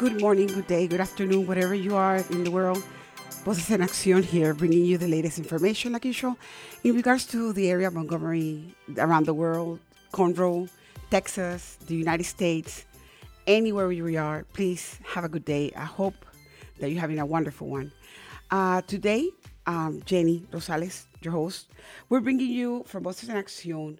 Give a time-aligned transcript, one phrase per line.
[0.00, 2.82] Good morning, good day, good afternoon, wherever you are in the world.
[3.44, 6.38] Voces en Acción here, bringing you the latest information, like usual,
[6.82, 9.78] in regards to the area of Montgomery, around the world,
[10.10, 10.70] Conroe,
[11.10, 12.86] Texas, the United States,
[13.46, 14.46] anywhere you are.
[14.54, 15.70] Please have a good day.
[15.76, 16.14] I hope
[16.78, 17.92] that you're having a wonderful one.
[18.50, 19.28] Uh, today,
[19.66, 21.68] um, Jenny Rosales, your host,
[22.08, 23.98] we're bringing you from Voces en Acción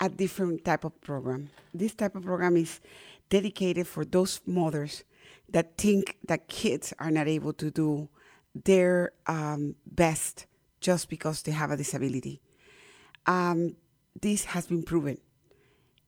[0.00, 1.48] a different type of program.
[1.72, 2.80] This type of program is
[3.28, 5.04] dedicated for those mothers
[5.50, 8.08] that think that kids are not able to do
[8.54, 10.46] their um, best
[10.80, 12.40] just because they have a disability.
[13.26, 13.76] Um,
[14.20, 15.18] this has been proven.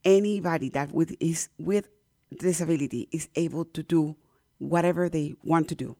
[0.04, 1.88] Anybody that with is with
[2.38, 4.16] disability is able to do
[4.58, 5.96] whatever they want to do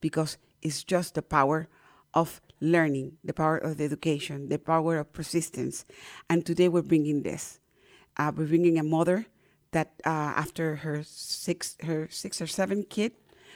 [0.00, 1.68] because it's just the power
[2.14, 5.84] of learning, the power of the education, the power of persistence.
[6.28, 7.60] And today we're bringing this.
[8.16, 9.26] Uh, we're bringing a mother
[9.72, 13.12] that uh, after her six her six or seven kid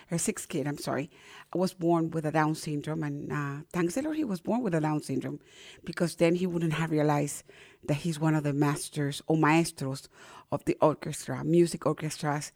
[0.09, 1.11] her sixth kid i'm sorry
[1.55, 3.03] was born with a down syndrome.
[3.03, 5.41] And uh, thanks the lord he was born with a down syndrome
[5.85, 7.45] because then he wouldn't have realized
[7.87, 10.09] that he's one of the masters or maestros
[10.51, 12.53] of the orchestra music orchestras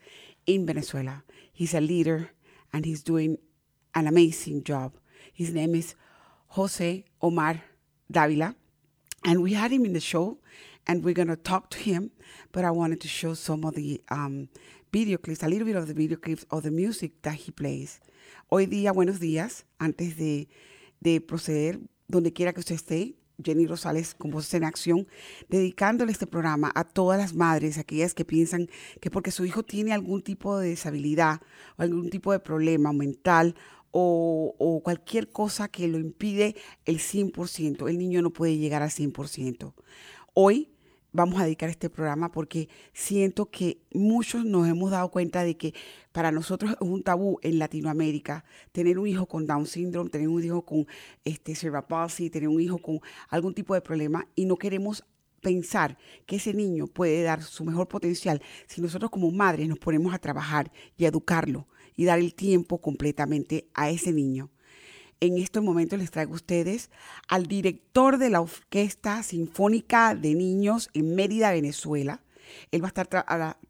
[0.46, 1.22] in venezuela.
[1.52, 2.30] He's a leader
[2.72, 3.38] and he's doing
[3.94, 4.94] an amazing job.
[5.32, 5.94] His name is
[6.48, 7.62] jose omar
[8.10, 8.54] davila.
[9.25, 10.38] And we had him in the show
[10.88, 12.10] and we're going to talk to him.
[12.50, 14.49] But I wanted to show some of the um,
[14.93, 18.00] video clips, a little bit of the video clips of the music that he plays.
[18.50, 19.65] Hoy día, buenos días.
[19.78, 20.49] Antes de,
[21.00, 21.78] de proceder,
[22.09, 25.06] donde quiera que usted esté, Jenny Rosales con Voces en Acción,
[25.49, 28.69] dedicándole este programa a todas las madres, aquellas que piensan
[29.00, 31.41] que porque su hijo tiene algún tipo de disabilidad
[31.76, 33.55] o algún tipo de problema mental
[33.91, 38.91] o, o, cualquier cosa que lo impide el 100%, el niño no puede llegar al
[38.91, 39.72] 100%.
[40.34, 40.69] Hoy
[41.12, 45.74] vamos a dedicar este programa porque siento que muchos nos hemos dado cuenta de que
[46.12, 50.44] para nosotros es un tabú en Latinoamérica tener un hijo con Down syndrome, tener un
[50.44, 50.86] hijo con
[51.24, 55.04] este cerebral palsy, tener un hijo con algún tipo de problema y no queremos
[55.41, 55.96] pensar
[56.26, 60.19] que ese niño puede dar su mejor potencial si nosotros como madres nos ponemos a
[60.19, 64.50] trabajar y a educarlo y dar el tiempo completamente a ese niño.
[65.20, 66.90] En estos momentos les traigo a ustedes
[67.28, 72.22] al director de la Orquesta Sinfónica de Niños en Mérida, Venezuela.
[72.70, 73.08] Él va a estar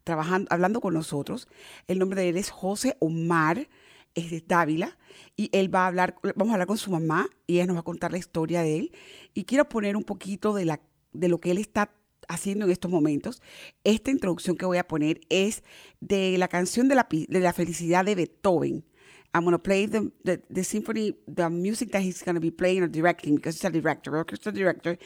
[0.03, 1.47] trabajando, hablando con nosotros.
[1.87, 3.67] El nombre de él es José Omar
[4.13, 4.97] es de Dávila
[5.35, 7.81] y él va a hablar, vamos a hablar con su mamá y ella nos va
[7.81, 8.91] a contar la historia de él.
[9.33, 11.91] Y quiero poner un poquito de, lo que él está
[12.27, 13.41] haciendo en estos momentos.
[13.83, 15.63] Esta introducción que voy a poner es
[15.99, 18.85] de la canción de la felicidad de Beethoven.
[19.33, 22.49] I'm going to play the, the, the, symphony, the music that he's going to be
[22.49, 24.97] playing or directing because he's a director, orchestra director,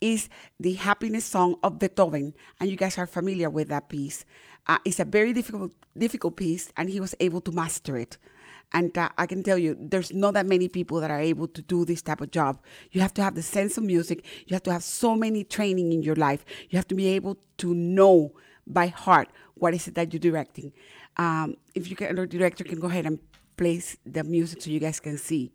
[0.00, 0.28] is
[0.60, 2.34] the happiness song of Beethoven.
[2.60, 4.24] And you guys are familiar with that piece.
[4.68, 8.18] Uh, it's a very difficult, difficult piece, and he was able to master it.
[8.72, 11.62] And uh, I can tell you, there's not that many people that are able to
[11.62, 12.60] do this type of job.
[12.92, 14.24] You have to have the sense of music.
[14.46, 16.44] You have to have so many training in your life.
[16.70, 18.32] You have to be able to know
[18.66, 20.72] by heart what is it that you're directing.
[21.16, 23.18] Um, if you can, the director can go ahead and
[23.56, 25.50] plays the music so you guys can see.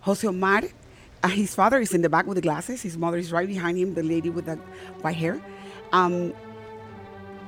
[0.00, 0.62] Jose Omar,
[1.22, 2.82] uh, his father is in the back with the glasses.
[2.82, 4.56] His mother is right behind him, the lady with the
[5.00, 5.40] white hair.
[5.92, 6.34] Um,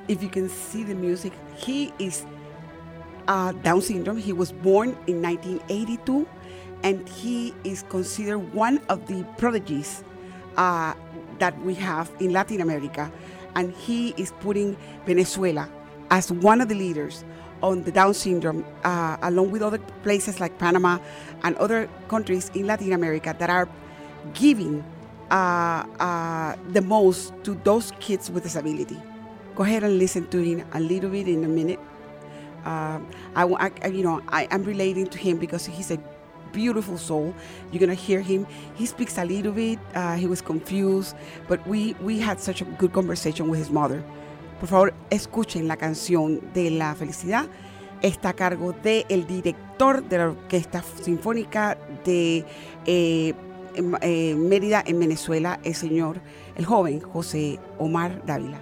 [0.09, 2.25] if you can see the music, he is
[3.29, 4.17] uh, Down syndrome.
[4.17, 6.27] He was born in 1982,
[6.83, 10.03] and he is considered one of the prodigies
[10.57, 10.95] uh,
[11.39, 13.13] that we have in Latin America.
[13.55, 14.77] And he is putting
[15.07, 15.69] Venezuela
[16.11, 17.25] as one of the leaders
[17.63, 20.99] on the Down syndrome, uh, along with other places like Panama
[21.43, 23.69] and other countries in Latin America that are
[24.35, 24.85] giving
[25.31, 29.01] uh, uh, the most to those kids with disability.
[29.57, 31.81] go ahead and listen to him a little bit in a minute.
[32.65, 33.01] Uh,
[33.35, 35.99] I, I, you know, I, I'm relating to him because he's a
[36.53, 37.35] beautiful soul.
[37.73, 38.47] You're gonna hear him.
[38.75, 39.79] He speaks a little bit.
[39.95, 41.17] Uh, he was confused,
[41.49, 44.05] but we we had such a good conversation with his mother.
[44.61, 47.47] Por favor, escuchen la canción de la felicidad.
[48.03, 52.45] Está a cargo del el director de la Orquesta Sinfónica de
[52.87, 53.35] eh,
[54.01, 56.21] eh, Mérida en Venezuela, el señor,
[56.57, 58.59] el joven José Omar Dávila.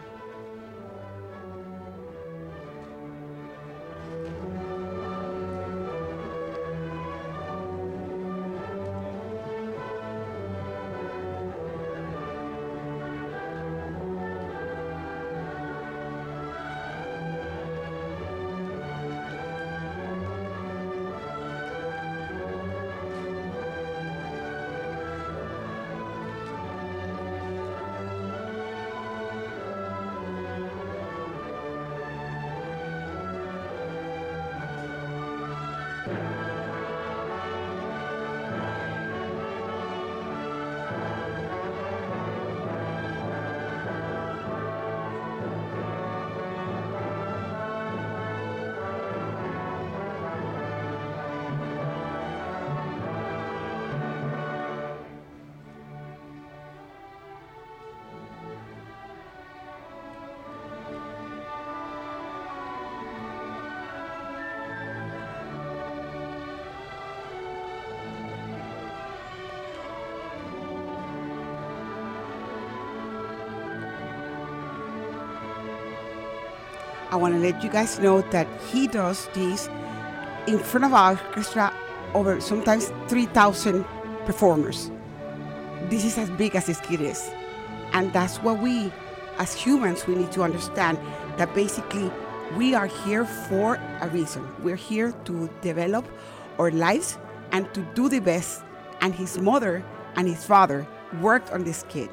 [77.14, 79.68] I want to let you guys know that he does this
[80.48, 81.72] in front of orchestra
[82.12, 83.84] over sometimes 3,000
[84.26, 84.90] performers.
[85.88, 87.30] This is as big as this kid is.
[87.92, 88.92] And that's what we,
[89.38, 90.98] as humans, we need to understand
[91.36, 92.10] that basically
[92.56, 94.44] we are here for a reason.
[94.64, 96.04] We're here to develop
[96.58, 97.16] our lives
[97.52, 98.64] and to do the best.
[99.02, 99.84] And his mother
[100.16, 100.84] and his father
[101.20, 102.10] worked on this kid.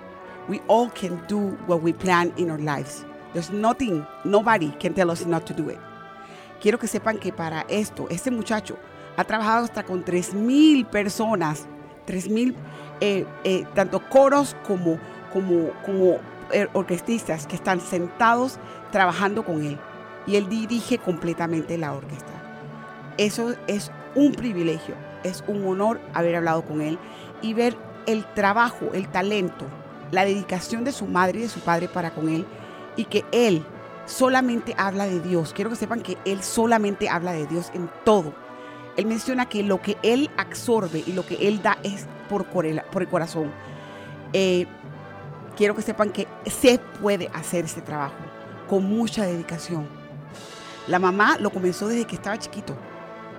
[0.48, 3.04] We all can do what we plan in our lives.
[3.34, 5.80] There's nothing, nobody can tell us not to do it.
[6.62, 8.78] Quiero que sepan que para esto, este muchacho
[9.18, 11.66] ha trabajado hasta con 3.000 personas,
[12.08, 12.54] 3.000,
[13.00, 15.00] eh, eh, tanto coros como,
[15.32, 16.20] como, como
[16.52, 18.60] eh, orquestistas que están sentados
[18.92, 19.80] trabajando con él.
[20.28, 22.32] Y él dirige completamente la orquesta.
[23.18, 27.00] Eso es un privilegio, es un honor haber hablado con él
[27.42, 27.76] y ver
[28.06, 29.66] el trabajo, el talento,
[30.12, 32.46] la dedicación de su madre y de su padre para con él
[32.96, 33.66] y que Él
[34.06, 35.54] solamente habla de Dios.
[35.54, 38.34] Quiero que sepan que Él solamente habla de Dios en todo.
[38.98, 42.66] Él menciona que lo que Él absorbe y lo que Él da es por, por
[42.66, 43.52] el corazón.
[44.34, 44.66] Eh,
[45.56, 48.16] quiero que sepan que se puede hacer este trabajo
[48.70, 49.88] con mucha dedicación.
[50.88, 52.76] La mamá lo comenzó desde que estaba chiquito,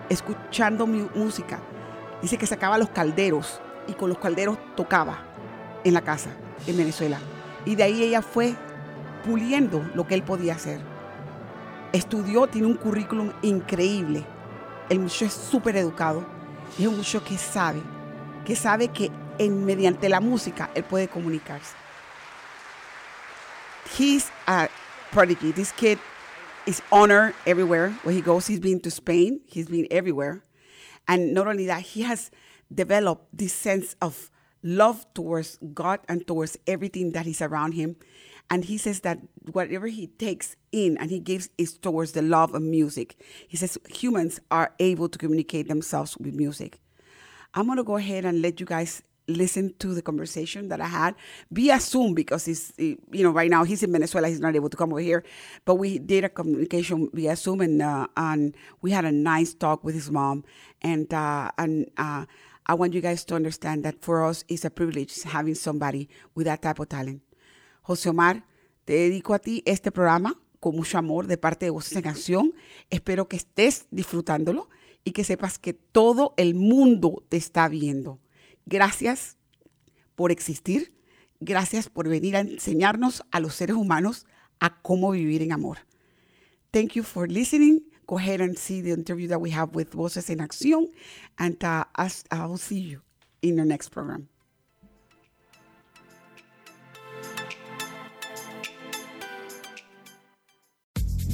[0.08, 1.58] escuchando mi música.
[2.20, 5.24] Dice que sacaba los calderos y con los calderos tocaba
[5.84, 6.30] en la casa
[6.66, 7.18] en Venezuela.
[7.64, 8.54] Y de ahí ella fue
[9.24, 10.80] puliendo lo que él podía hacer.
[11.92, 14.24] Estudió, tiene un currículum increíble.
[14.88, 16.26] El muchacho es súper educado
[16.78, 17.82] es un muchacho que sabe,
[18.44, 21.74] que sabe que en, mediante la música él puede comunicarse.
[23.98, 24.68] He's a
[25.10, 25.52] prodigy.
[25.52, 25.98] This kid
[26.66, 28.46] is honored everywhere where he goes.
[28.46, 30.44] He's been to Spain, he's been everywhere.
[31.06, 32.30] And not only that, he has
[32.72, 34.30] developed this sense of
[34.62, 37.96] love towards God and towards everything that is around him.
[38.50, 39.18] And he says that
[39.52, 43.16] whatever he takes in and he gives is towards the love of music.
[43.48, 46.78] He says humans are able to communicate themselves with music.
[47.54, 51.14] I'm to go ahead and let you guys listen to the conversation that I had
[51.50, 54.28] via Zoom because he's, you know, right now he's in Venezuela.
[54.28, 55.24] He's not able to come over here,
[55.64, 59.84] but we did a communication via Zoom and, uh, and we had a nice talk
[59.84, 60.44] with his mom.
[60.82, 62.26] And, uh, and, uh,
[62.64, 66.46] I want you guys to understand that for us, it's a privilege having somebody with
[66.46, 67.22] that type of talent.
[67.82, 68.44] José Omar,
[68.84, 72.54] te dedico a ti este programa con mucho amor de parte de Voces en Acción.
[72.90, 74.68] Espero que estés disfrutándolo
[75.04, 78.20] y que sepas que todo el mundo te está viendo.
[78.66, 79.36] Gracias
[80.14, 80.94] por existir.
[81.40, 84.26] Gracias por venir a enseñarnos a los seres humanos
[84.60, 85.78] a cómo vivir en amor.
[86.70, 87.82] Thank you for listening.
[88.06, 90.90] Go ahead and see the interview that we have with Voces en Acción,
[91.36, 91.84] and uh,
[92.30, 93.02] I'll see you
[93.40, 94.28] in the next program.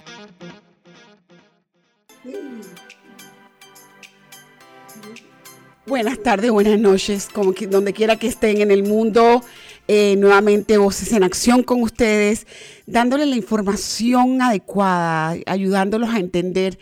[5.86, 9.42] Buenas tardes, buenas noches, como que, donde quiera que estén en el mundo.
[9.88, 12.46] Eh, nuevamente Voces en Acción con ustedes,
[12.86, 16.78] dándole la información adecuada, ayudándolos a entender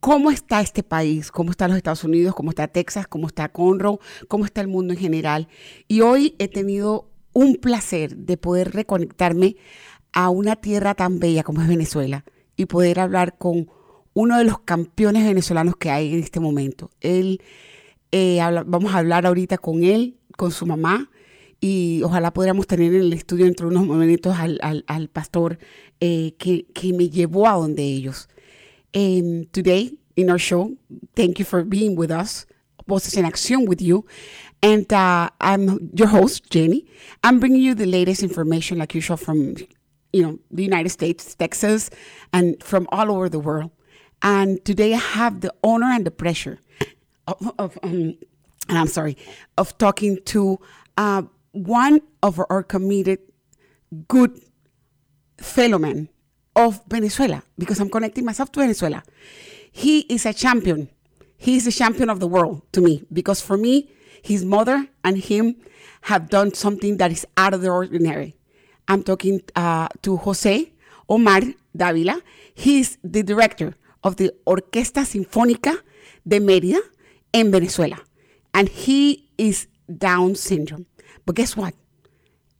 [0.00, 4.00] cómo está este país, cómo están los Estados Unidos, cómo está Texas, cómo está Conroe,
[4.26, 5.46] cómo está el mundo en general.
[5.86, 9.54] Y hoy he tenido un placer de poder reconectarme
[10.12, 12.24] a una tierra tan bella como es Venezuela
[12.56, 13.70] y poder hablar con
[14.14, 16.90] uno de los campeones venezolanos que hay en este momento.
[17.00, 17.40] Él,
[18.10, 21.10] eh, vamos a hablar ahorita con él, con su mamá,
[21.60, 25.58] y ojalá podamos tener en el estudio entre unos momentos al, al, pastor
[26.00, 28.28] eh, que, que, me llevó a donde ellos.
[28.94, 30.76] Um, today, in our show,
[31.14, 32.46] thank you for being with us.
[32.86, 34.06] Voces en Acción with you.
[34.62, 36.86] And uh, I'm your host, Jenny.
[37.22, 39.54] I'm bringing you the latest information, like usual, from
[40.12, 41.90] you know, the United States, Texas,
[42.32, 43.70] and from all over the world.
[44.22, 46.58] And today I have the honor and the pleasure
[47.26, 48.16] of, of um,
[48.68, 49.16] and I'm sorry,
[49.56, 50.58] of talking to
[50.96, 51.22] uh,
[51.52, 53.20] one of our committed
[54.08, 54.40] good
[55.38, 56.08] fellow men
[56.54, 59.02] of Venezuela, because I'm connecting myself to Venezuela.
[59.70, 60.90] He is a champion.
[61.36, 65.16] He is a champion of the world to me, because for me, his mother and
[65.16, 65.56] him
[66.02, 68.36] have done something that is out of the ordinary.
[68.88, 70.72] I'm talking uh, to Jose
[71.08, 71.42] Omar
[71.76, 72.20] Davila.
[72.54, 75.76] He's the director of the Orquesta Sinfónica
[76.26, 76.80] de Mérida
[77.32, 77.98] in Venezuela.
[78.54, 80.86] And he is Down syndrome.
[81.24, 81.74] But guess what?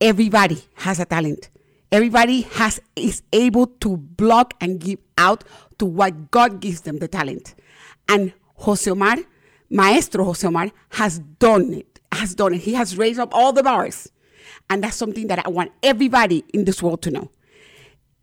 [0.01, 1.51] Everybody has a talent.
[1.91, 5.45] Everybody has is able to block and give out
[5.79, 7.55] to what God gives them the talent.
[8.09, 9.17] And Jose Omar,
[9.71, 12.01] Maestro Jose Omar, has done it.
[12.13, 12.63] Has done it.
[12.63, 14.09] He has raised up all the bars
[14.71, 17.31] and that's something that I want everybody in this world to know.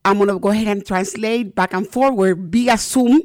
[0.06, 3.24] I'm going to go ahead and translate back and forward via Zoom.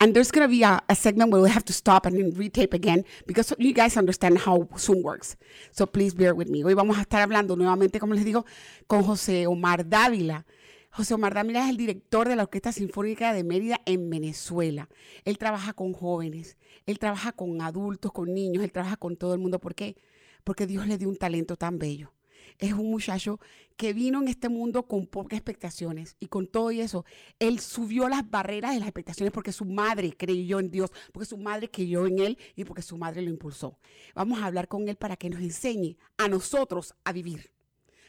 [0.00, 2.32] And there's going to be a, a, segment where we have to stop and then
[2.32, 5.36] retape again because you guys understand how Zoom works.
[5.72, 6.64] So please bear with me.
[6.64, 8.46] Hoy vamos a estar hablando nuevamente, como les digo,
[8.86, 10.46] con José Omar Dávila.
[10.90, 14.88] José Omar Dávila es el director de la Orquesta Sinfónica de Mérida en Venezuela.
[15.26, 19.40] Él trabaja con jóvenes, él trabaja con adultos, con niños, él trabaja con todo el
[19.40, 19.58] mundo.
[19.58, 19.96] ¿Por qué?
[20.44, 22.10] Porque Dios le dio un talento tan bello
[22.58, 23.40] es un muchacho
[23.76, 27.04] que vino en este mundo con pocas expectaciones y con todo y eso,
[27.38, 31.36] él subió las barreras de las expectaciones porque su madre creyó en Dios, porque su
[31.36, 33.78] madre creyó en él y porque su madre lo impulsó.
[34.14, 37.52] Vamos a hablar con él para que nos enseñe a nosotros a vivir,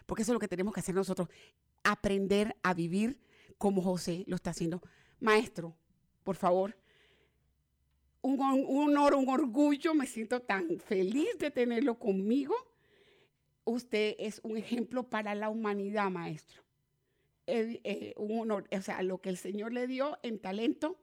[0.05, 1.29] porque eso es lo que tenemos que hacer nosotros,
[1.83, 3.19] aprender a vivir
[3.57, 4.81] como José lo está haciendo.
[5.19, 5.75] Maestro,
[6.23, 6.77] por favor.
[8.21, 12.55] Un, un honor, un orgullo, me siento tan feliz de tenerlo conmigo
[13.65, 16.63] usted es un ejemplo para la humanidad, maestro.
[17.45, 20.97] Eh, un honor, o sea, lo que el Señor le dio en talento,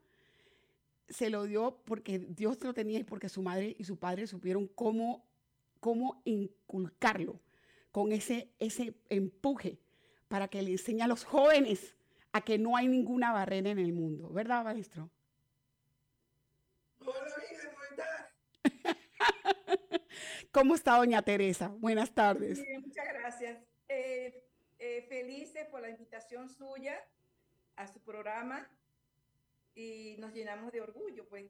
[1.09, 4.69] se lo dio porque Dios lo tenía y porque su madre y su padre supieron
[4.69, 5.27] cómo,
[5.81, 7.41] cómo inculcarlo
[7.91, 9.79] con ese, ese empuje
[10.29, 11.97] para que le enseñe a los jóvenes
[12.33, 15.11] a que no hay ninguna barrera en el mundo, ¿verdad, maestro?
[20.53, 21.69] ¿Cómo está doña Teresa?
[21.69, 22.61] Buenas tardes.
[22.85, 23.59] muchas gracias.
[23.89, 24.43] Eh,
[24.79, 27.01] eh, felices por la invitación suya
[27.77, 28.69] a su programa.
[29.77, 31.47] y nos llenamos de orgullo, pues.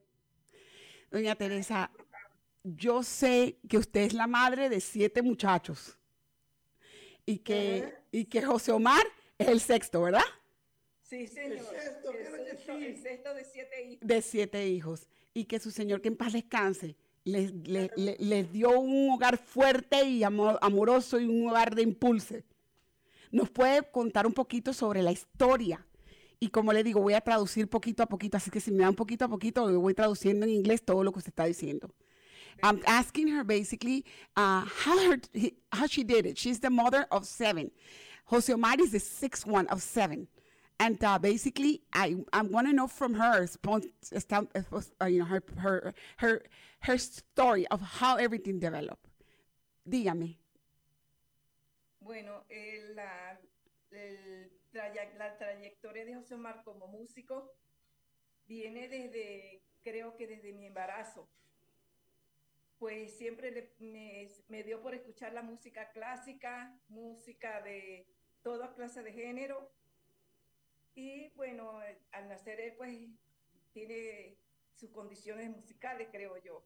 [1.10, 1.90] Doña Teresa,
[2.62, 5.98] yo sé que usted es la madre de siete muchachos
[7.26, 9.02] y que, y que José Omar
[9.38, 10.22] es el sexto, ¿verdad?
[11.02, 11.56] Sí, señor.
[11.58, 14.06] El sexto, El sexto- el sexto de siete hijos.
[14.06, 15.08] De siete hijos.
[15.34, 19.36] Y que su Señor, que en paz descanse, les, le- le- les dio un hogar
[19.38, 22.36] fuerte y amo- amoroso y un hogar de impulso.
[23.30, 25.86] ¿Nos puede contar un poquito sobre la historia?
[26.40, 28.88] Y como le digo, voy a traducir poquito a poquito, así que si me da
[28.88, 31.94] un poquito a poquito, voy traduciendo en inglés todo lo que usted está diciendo.
[32.62, 34.04] I'm asking her basically
[34.36, 35.20] uh, how her
[35.72, 36.36] how she did it.
[36.38, 37.70] She's the mother of seven.
[38.26, 40.28] Jose Omar is the sixth one of seven,
[40.80, 43.46] and uh, basically, I I want to know from her,
[45.00, 46.42] uh, you know, her her
[46.80, 49.06] her story of how everything developed.
[49.86, 50.38] Dígame.
[52.00, 52.44] Bueno,
[52.94, 53.38] la,
[53.92, 54.50] el
[55.18, 57.52] la trayectoria de José Omar como músico
[58.46, 61.28] viene desde, creo que desde mi embarazo.
[62.78, 68.06] Pues siempre le- me, me dio por escuchar la música clásica, música de
[68.42, 69.70] toda clase de género.
[71.00, 71.80] Y bueno,
[72.12, 72.94] al nacer él, pues
[73.72, 74.36] tiene
[74.74, 76.62] sus condiciones musicales, creo yo.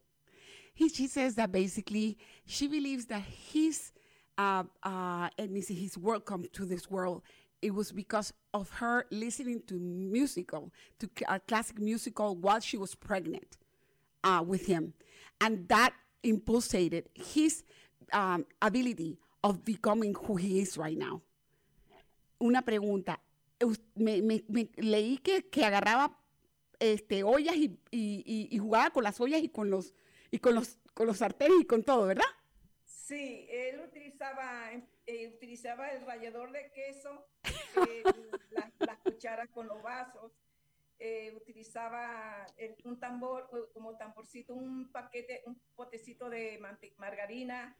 [0.73, 3.93] he, she says that basically she believes that his
[4.37, 7.21] uh, uh, ethnicity, his welcome to this world,
[7.61, 12.77] it was because of her listening to musical, to c- uh, classic musical while she
[12.77, 13.57] was pregnant
[14.25, 14.93] uh, with him,
[15.39, 17.63] and that impulsated his
[18.11, 21.21] um, ability of becoming who he is right now.
[22.41, 23.15] Una pregunta.
[23.95, 26.19] Me, me- me- leí que, que agarraba
[26.79, 29.93] este, ollas y, y- y- y jugaba con las ollas y con los
[30.31, 32.25] y con los con los sartenes y con todo, ¿verdad?
[32.85, 34.71] Sí, él utilizaba,
[35.05, 37.27] eh, utilizaba el rallador de queso,
[37.89, 38.03] eh,
[38.51, 40.31] las, las cucharas con los vasos,
[40.99, 46.59] eh, utilizaba el- un tambor, como tamborcito, un paquete, un potecito de
[46.97, 47.77] margarina.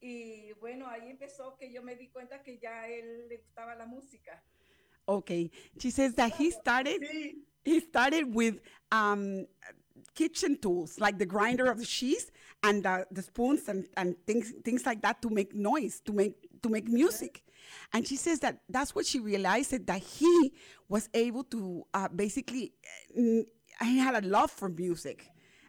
[0.00, 3.86] Y bueno, ahí empezó que yo me di cuenta que ya él le gustaba la
[3.86, 4.42] música.
[5.08, 5.50] Okay.
[5.78, 7.02] She says that he started
[7.64, 8.60] he started with
[8.92, 9.46] um,
[10.14, 12.30] kitchen tools like the grinder of the cheese
[12.62, 16.34] and uh, the spoons and, and things things like that to make noise to make
[16.62, 17.42] to make music
[17.92, 20.52] and she says that that's what she realized that, he
[20.88, 22.72] was able to uh, basically
[23.16, 23.42] uh,
[23.84, 25.26] he had a love for music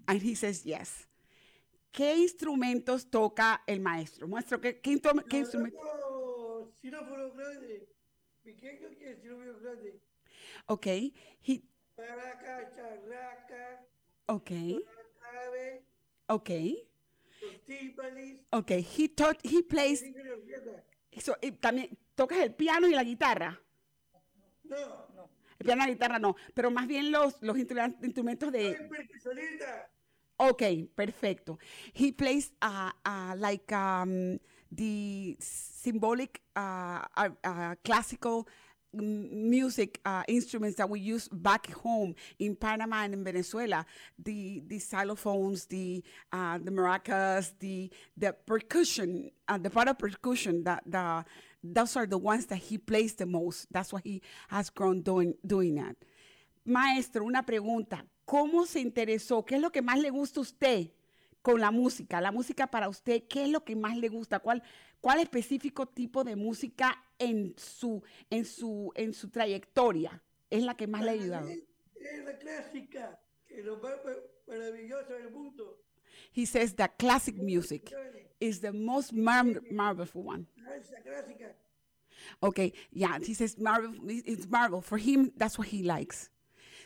[0.07, 1.05] and he says yes
[1.91, 4.27] ¿Qué instrumentos toca el maestro?
[4.27, 5.77] Maestro, ¿qué, qué, instru- qué instrumento?
[6.83, 7.87] Xilófono grande,
[8.49, 9.99] pequeño que es xilófono grande.
[10.67, 11.13] Okay,
[11.45, 11.62] he,
[11.97, 13.85] Maraca, charraca,
[14.27, 14.83] okay,
[15.19, 15.83] clave,
[16.27, 16.88] okay,
[17.41, 18.81] los tímpanis, okay.
[18.81, 20.83] He taught, he plays sí que los orquesta.
[21.19, 23.59] So, y también tocas el piano y la guitarra.
[24.63, 25.07] No,
[25.59, 28.88] El piano y la guitarra no, pero más bien los, los instru- instrumentos soy de...
[28.88, 29.91] percusionista.
[30.38, 30.63] Ok,
[30.95, 31.59] perfecto.
[31.93, 34.39] He plays uh, uh, like um,
[34.71, 38.47] the symbolic uh, uh, classical
[38.93, 43.86] music uh, instruments that we use back home in Panama and in Venezuela.
[44.17, 50.63] The the xylophones, the uh, the maracas, the the percussion, uh, the part of percussion
[50.63, 51.23] that the
[51.63, 53.67] those are the ones that he plays the most.
[53.71, 55.95] That's why he has grown doing doing that.
[56.65, 58.03] Maestro, una pregunta.
[58.25, 59.43] ¿Cómo se interesó?
[59.43, 60.91] ¿Qué es lo que más le gusta a usted
[61.41, 62.21] con la música?
[62.21, 64.39] La música para usted, ¿qué es lo que más le gusta?
[64.39, 64.62] ¿Cuál,
[65.02, 70.88] cuál específico tipo de música en su, en su, en su trayectoria es la que
[70.88, 71.47] más le ha ayudado?
[71.49, 71.60] Es
[71.95, 74.12] es la clásica, que es lo más ma-
[74.56, 75.78] maravilloso del mundo.
[76.34, 77.93] He says that classic music
[78.39, 80.47] is the most mar- marvelous one.
[81.04, 81.56] Clásica.
[82.41, 84.82] Okay, yeah, he says marvel, it's marvel.
[84.82, 86.30] For him, that's what he likes.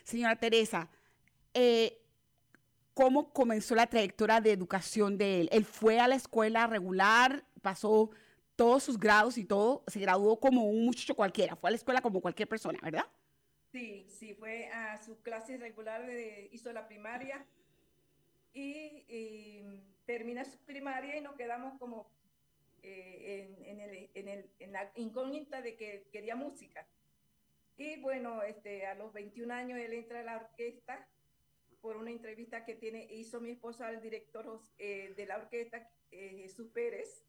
[0.06, 0.90] Señora Teresa,
[1.54, 1.92] eh,
[2.94, 5.50] ¿cómo comenzó la trayectoria de educación de él?
[5.52, 8.12] Él fue a la escuela regular, pasó
[8.56, 12.02] todos sus grados y todo, se graduó como un muchacho cualquiera, fue a la escuela
[12.02, 13.06] como cualquier persona, ¿verdad?
[13.72, 17.44] Sí, sí, fue a su clase regular, de, hizo la primaria
[18.54, 22.08] y, y termina su primaria y nos quedamos como
[22.84, 26.86] eh, en, en el- en el- en la incógnita de que quería música.
[27.78, 31.08] Y bueno, este, a los 21 años él entra a la orquesta
[31.84, 36.40] por una entrevista que tiene, hizo mi esposa al director eh, de la orquesta, eh,
[36.42, 37.26] Jesús Pérez,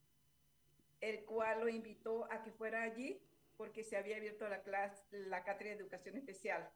[1.01, 3.21] el cual lo invitó a que fuera allí
[3.57, 6.71] porque se había abierto la clase, la cátedra de educación especial.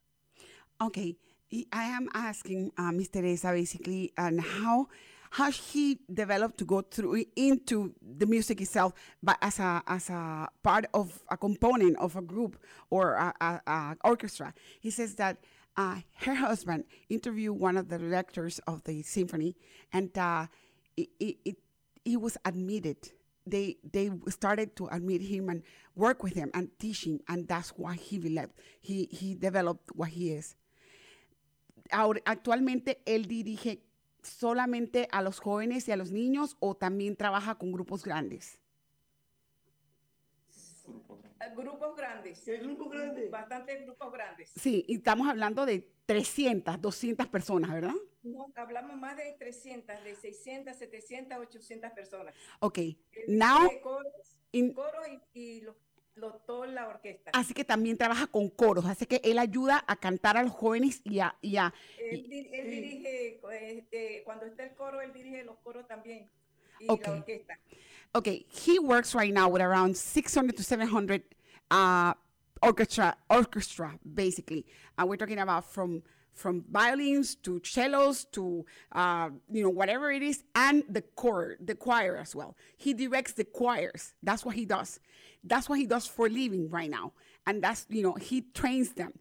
[0.81, 1.17] Okay,
[1.53, 4.89] I I am asking uh, Miss Teresa basically and how
[5.31, 10.49] how he developed to go through into the music itself, but as a as a
[10.63, 12.59] part of a component of a group
[12.91, 14.53] or a, a, a orchestra.
[14.81, 15.39] He says that
[15.79, 19.55] uh, her husband interviewed one of the directors of the symphony,
[19.93, 20.47] and uh,
[20.97, 21.57] it, it,
[22.05, 22.97] he was admitted.
[23.47, 25.63] They they started to admit him and
[25.95, 30.09] work with him and teach him, and that's why he developed he he developed what
[30.09, 30.57] he is.
[31.91, 33.81] Actualmente él dirige
[34.23, 38.59] solamente a los jóvenes y a los niños o también trabaja con grupos grandes.
[41.41, 42.41] Eh, Grupos grandes.
[42.41, 43.29] ¿Qué grupo grande?
[43.29, 44.51] Bastantes grupos grandes.
[44.57, 47.95] Sí, y estamos hablando de 300, 200 personas, ¿verdad?
[48.23, 52.35] No, hablamos más de 300, de 600, 700, 800 personas.
[52.61, 52.99] Ok, Él
[53.29, 55.77] now, dirige coros, in- coros y, y lo,
[56.17, 57.31] lo- toda la orquesta.
[57.35, 61.01] así que también trabaja con coros, así que él ayuda a cantar a los jóvenes
[61.05, 63.41] y a, y a- Él, di- él dirige,
[63.79, 66.29] este, cuando está el coro, él dirige los coros también.
[66.81, 67.07] Y Ok.
[67.07, 67.55] la orquesta.
[68.15, 71.23] Okay, he works right now with around 600 to 700
[71.71, 72.15] uh,
[72.63, 74.65] orchestra, orchestra basically.
[74.97, 80.23] And we're talking about from from violins to cellos to uh, you know whatever it
[80.23, 82.57] is, and the choir, the choir as well.
[82.77, 84.15] He directs the choirs.
[84.23, 85.01] That's what he does.
[85.43, 87.13] That's what he does for a living right now,
[87.47, 89.13] and that's you know he trains them.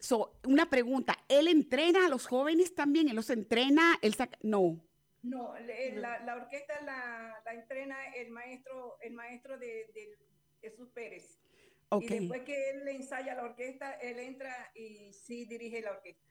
[0.00, 3.08] So una pregunta, él entrena a los jóvenes también.
[3.08, 3.94] Él los entrena.
[4.02, 4.80] Él saca, no.
[5.24, 10.18] No, le- la, la orquesta la, la entrena el maestro, el maestro de, de
[10.60, 11.40] Jesús Pérez.
[11.88, 12.02] Ok.
[12.04, 16.22] Y después que él le ensaya la orquesta, él entra y sí dirige la orquesta.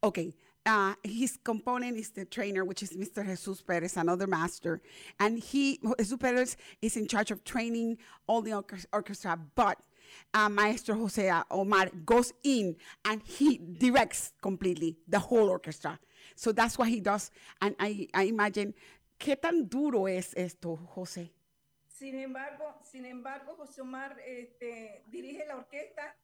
[0.00, 0.34] Okay.
[0.64, 3.24] Uh, his component is the trainer, which is Mr.
[3.24, 4.80] Jesus Perez, another master.
[5.18, 9.78] And he, Jesus Perez is in charge of training all the orches- orchestra, but
[10.34, 15.98] uh, Maestro Jose Omar goes in and he directs completely the whole orchestra.
[16.34, 17.30] So that's what he does.
[17.60, 18.74] And I, I imagine,
[19.18, 21.32] ¿qué tan duro es esto, José?
[21.88, 26.16] Sin embargo, sin embargo, José Omar este, dirige la orquesta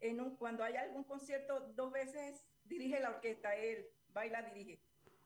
[0.00, 4.80] en un, cuando hay algún concierto, dos veces dirige la orquesta, él baila, dirige.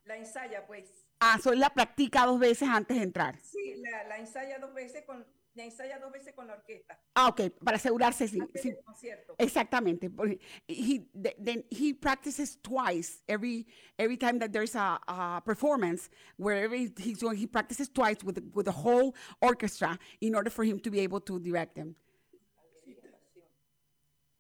[0.05, 1.09] La ensaya, pues.
[1.19, 3.41] Ah, so él la practica dos veces antes de entrar.
[3.41, 5.27] Sí, la, la ensaya dos veces con,
[5.65, 6.99] ensaya dos veces con la orquesta.
[7.15, 8.41] Ah, ok, para asegurarse, sí.
[8.41, 8.71] Antes sí.
[8.71, 9.35] del concierto.
[9.39, 10.11] Exactamente.
[10.11, 10.39] porque
[10.69, 13.67] He th- then he practices twice every
[13.99, 16.11] every time that there's a, a performance.
[16.37, 20.65] Wherever he's going, he practices twice with the, with the whole orchestra in order for
[20.65, 21.97] him to be able to direct them.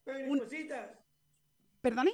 [0.04, 0.90] Cositas,
[1.82, 2.12] ¿Perdone?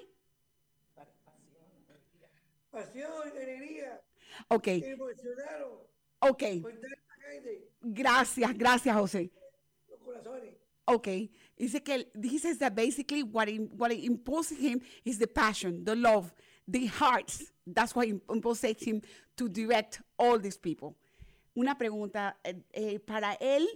[2.70, 4.00] pasión, alegría,
[4.48, 5.78] Okay, emocionaron
[6.20, 6.62] okay.
[6.62, 7.11] con tanta gente,
[7.82, 9.30] Gracias, gracias, José.
[9.90, 10.54] los corazones.
[10.86, 11.30] Okay.
[11.56, 15.84] Dice que he says that basically what it, what it impulses him is the passion,
[15.84, 16.32] the love,
[16.66, 17.52] the hearts.
[17.66, 19.00] That's what im- impulses him
[19.36, 20.96] to direct all these people.
[21.56, 23.66] Una pregunta eh, eh, para él.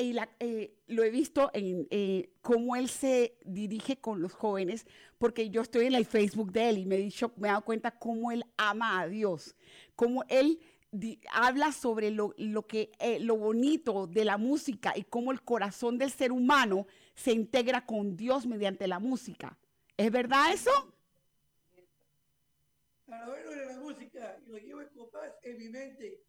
[0.00, 4.86] eh, la- eh, lo he visto en eh, cómo él se dirige con los jóvenes,
[5.18, 7.64] porque yo estoy en el Facebook de él y me he, dicho, me he dado
[7.64, 9.56] cuenta cómo él ama a Dios,
[9.96, 15.04] cómo él di- habla sobre lo, lo que, eh, lo bonito de la música y
[15.04, 19.56] cómo el corazón del ser humano se integra con Dios mediante la música.
[19.96, 20.70] ¿Es verdad eso?
[23.06, 26.22] A la hora de la música, y lo llevo en compás en mi mente.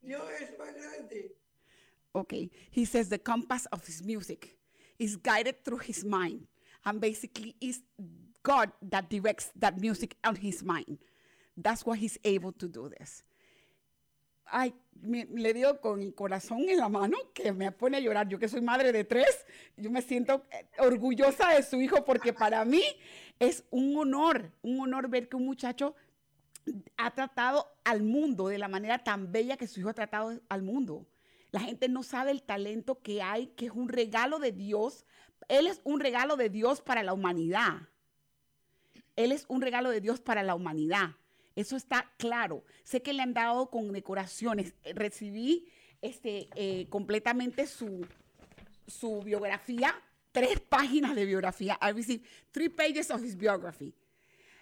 [0.00, 1.34] Dios es más grande.
[2.12, 2.50] Okay.
[2.70, 4.56] He says the compass of his music
[4.98, 6.46] is guided through his mind.
[6.84, 7.82] And basically, it's
[8.42, 10.98] God that directs that music on his mind.
[11.60, 13.24] That's why he's able to do this.
[14.50, 18.28] Ay, me- le digo con el corazón en la mano que me pone a llorar.
[18.28, 19.44] Yo que soy madre de tres,
[19.76, 22.82] yo me siento eh, orgullosa de su hijo porque para mí
[23.38, 25.94] es un honor, un honor ver que un muchacho
[26.96, 30.62] ha tratado al mundo de la manera tan bella que su hijo ha tratado al
[30.62, 31.06] mundo.
[31.50, 35.04] La gente no sabe el talento que hay, que es un regalo de Dios.
[35.48, 37.88] Él es un regalo de Dios para la humanidad.
[39.16, 41.10] Él es un regalo de Dios para la humanidad.
[41.58, 42.62] Eso está claro.
[42.84, 44.74] Sé que le han dado con decoraciones.
[44.84, 45.66] Eh, Recibí
[46.00, 48.06] este, eh, completamente su,
[48.86, 49.92] su biografía,
[50.30, 51.76] tres páginas de biografía.
[51.82, 53.92] I received three pages of his biography.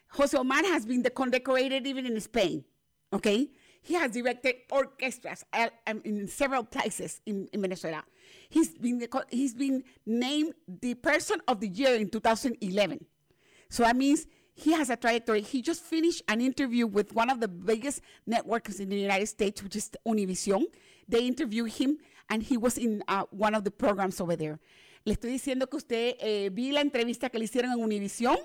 [0.08, 2.64] Jose Omar has been condecorated even in Spain.
[3.12, 3.50] Okay,
[3.82, 8.04] he has directed orchestras um, in several places in, in Venezuela.
[8.48, 13.04] He's been he's been named the person of the year in 2011.
[13.68, 15.42] So that means he has a trajectory.
[15.42, 19.62] He just finished an interview with one of the biggest networks in the United States,
[19.62, 20.64] which is Univision.
[21.08, 21.98] They interviewed him,
[22.30, 24.58] and he was in uh, one of the programs over there.
[25.04, 28.36] Le estoy diciendo que usted eh, vi la entrevista que le hicieron en Univision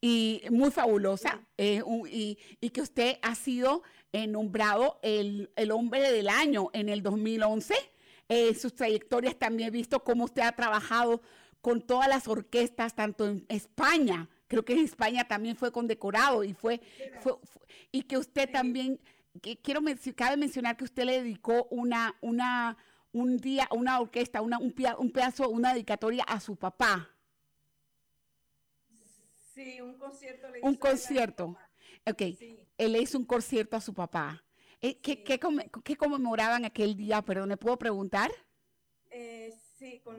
[0.00, 5.70] y muy fabulosa, eh, un- y, y que usted ha sido eh, nombrado el, el
[5.72, 7.74] hombre del año en el 2011.
[8.30, 11.20] Eh, sus trayectorias también he visto cómo usted ha trabajado
[11.60, 16.54] con todas las orquestas, tanto en España creo que en España también fue condecorado y
[16.54, 16.80] fue,
[17.20, 18.98] fue, fue- y que usted también,
[19.42, 19.82] que quiero
[20.16, 22.76] cabe mencionar que usted le dedicó una, una,
[23.12, 27.10] un día, una orquesta, una, un, un pedazo, una dedicatoria a su papá,
[29.54, 31.56] Sí, un concierto le un concierto.
[32.06, 32.58] Ok, Sí.
[32.78, 34.44] él le hizo un concierto a su papá.
[34.80, 35.24] Eh, ¿Qué, Sí.
[35.84, 37.20] qué, conmemoraban aquel día?
[37.22, 38.30] Perdón, ¿le puedo preguntar?
[39.10, 40.16] Eh, sí, con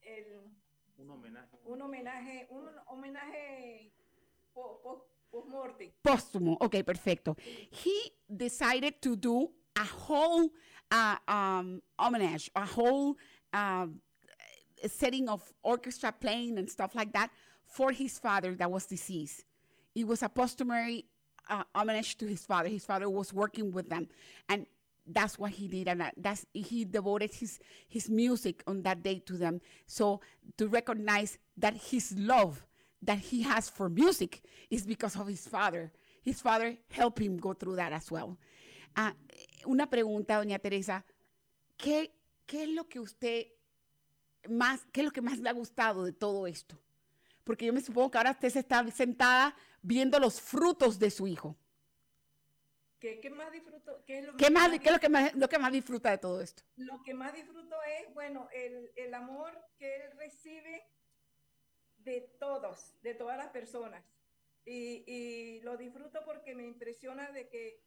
[0.00, 0.47] el,
[1.08, 1.56] Un homenaje.
[1.64, 3.90] un homenaje, un homenaje
[4.54, 5.90] po- po- post-mortem.
[6.02, 6.56] Póstumo.
[6.60, 7.34] Okay, perfecto.
[7.70, 10.50] He decided to do a whole
[10.90, 13.16] uh, um, homage, a whole
[13.54, 14.00] um,
[14.86, 17.30] setting of orchestra playing and stuff like that
[17.66, 19.44] for his father that was deceased.
[19.94, 21.02] It was a posthumous
[21.48, 22.68] uh, homage to his father.
[22.68, 24.08] His father was working with them,
[24.48, 24.66] and
[25.12, 29.20] that's what he did, and that- that's he devoted his his music on that day
[29.20, 29.60] to them.
[29.86, 30.20] So
[30.56, 32.66] to recognize that his love
[33.04, 35.92] that he has for music is because of his father.
[36.22, 38.36] His father helped him go through that as well.
[38.96, 39.14] Ah,
[39.64, 41.04] una pregunta, doña Teresa,
[41.76, 42.10] ¿qué,
[42.46, 43.46] ¿qué es lo que usted
[44.48, 46.76] más, qué es lo que más le ha gustado de todo esto?
[47.44, 51.26] Porque yo me supongo que ahora usted se está sentada viendo los frutos de su
[51.26, 51.56] hijo.
[52.98, 54.02] ¿Qué, qué más disfruto?
[54.04, 55.72] ¿Qué es lo, ¿Qué, que más, más qué es lo que más, lo que más
[55.72, 56.62] disfruta de todo esto?
[56.76, 60.84] Lo que más disfruto es, bueno, el, el amor que él recibe
[61.98, 64.04] de todos, de todas las personas.
[64.64, 67.80] Y, y lo disfruto porque me impresiona de que,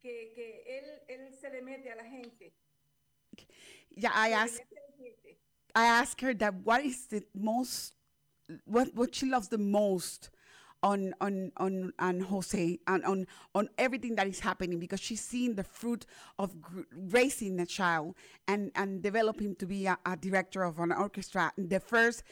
[0.00, 2.52] que, que él, él se le mete a la gente.
[3.90, 4.66] Yeah, I asked.
[5.74, 7.94] I asked her that what is the most,
[8.64, 10.30] what, what she loves the most
[10.82, 15.54] on on on on Jose and on on everything that is happening because she's seen
[15.54, 16.06] the fruit
[16.38, 16.54] of
[16.94, 18.14] raising a child
[18.48, 22.22] and and develop him to be a, a director of an orchestra, the first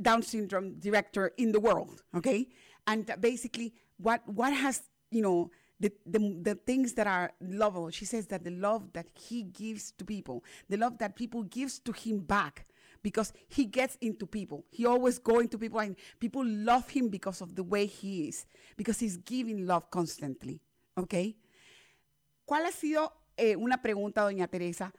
[0.00, 2.02] Down syndrome director in the world.
[2.16, 2.48] Okay,
[2.86, 5.50] and basically what what has you know
[5.82, 7.90] the, the, the things that are lovable.
[7.90, 11.80] She says that the love that he gives to people, the love that people gives
[11.80, 12.66] to him back,
[13.02, 14.64] because he gets into people.
[14.70, 18.46] He always go into people and people love him because of the way he is,
[18.76, 20.60] because he's giving love constantly.
[20.96, 21.36] Okay.
[22.44, 24.92] ¿Cuál ha sido, eh, una pregunta, doña Teresa,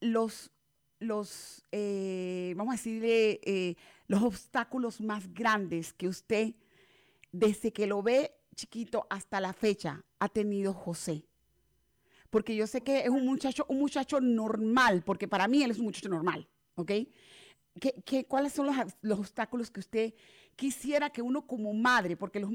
[0.00, 0.50] los,
[0.98, 6.54] los eh, vamos a decirle, eh, los obstáculos más grandes que usted,
[7.32, 11.26] desde que lo ve chiquito hasta la fecha, ha tenido José?
[12.30, 15.78] Porque yo sé que es un muchacho, un muchacho normal, porque para mí él es
[15.78, 16.92] un muchacho normal, ¿ok?
[17.80, 20.14] ¿Qué, qué, cuáles son los, los obstáculos que usted
[20.56, 22.50] quisiera que uno como madre, porque los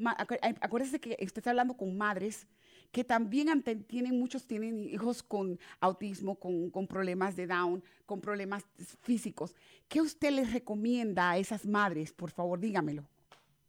[0.62, 2.48] acuérdese que usted está hablando con madres
[2.92, 8.20] que también ante- tienen, muchos tienen hijos con autismo, con, con problemas de Down, con
[8.20, 8.66] problemas
[9.02, 9.56] físicos.
[9.88, 12.12] ¿Qué usted les recomienda a esas madres?
[12.12, 13.06] Por favor, dígamelo.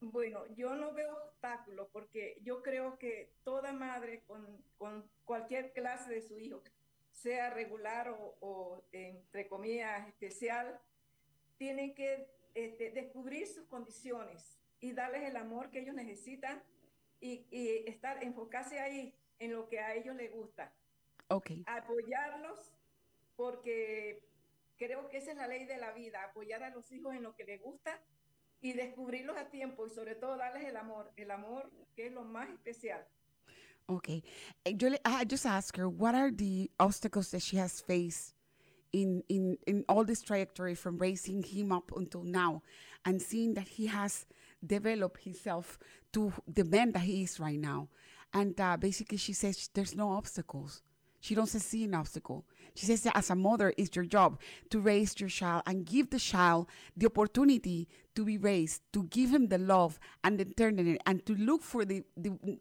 [0.00, 4.44] Bueno, yo no veo obstáculos porque yo creo que toda madre con,
[4.76, 6.60] con cualquier clase de su hijo,
[7.12, 10.80] sea regular o, o, entre comillas especial,
[11.62, 16.60] tiene que este, descubrir sus condiciones y darles el amor que ellos necesitan
[17.20, 20.74] y, y estar, enfocarse ahí en lo que a ellos les gusta.
[21.28, 21.52] Ok.
[21.66, 22.74] Apoyarlos
[23.36, 24.24] porque
[24.76, 27.36] creo que esa es la ley de la vida, apoyar a los hijos en lo
[27.36, 28.02] que les gusta
[28.60, 32.24] y descubrirlos a tiempo y sobre todo darles el amor, el amor que es lo
[32.24, 33.06] más especial.
[33.86, 34.24] Okay.
[34.64, 38.34] Eh, le, I just asked her what are the obstacles that she has faced
[38.92, 42.62] in, in, in all this trajectory from raising him up until now
[43.04, 44.26] and seeing that he has
[44.64, 45.78] developed himself
[46.12, 47.88] to the man that he is right now.
[48.32, 50.82] And uh, basically she says there's no obstacles.
[51.22, 52.44] She doesn't see an obstacle.
[52.74, 56.10] She says that as a mother, it's your job to raise your child and give
[56.10, 60.98] the child the opportunity to be raised, to give him the love and the tenderness,
[61.06, 62.58] and to look for the, the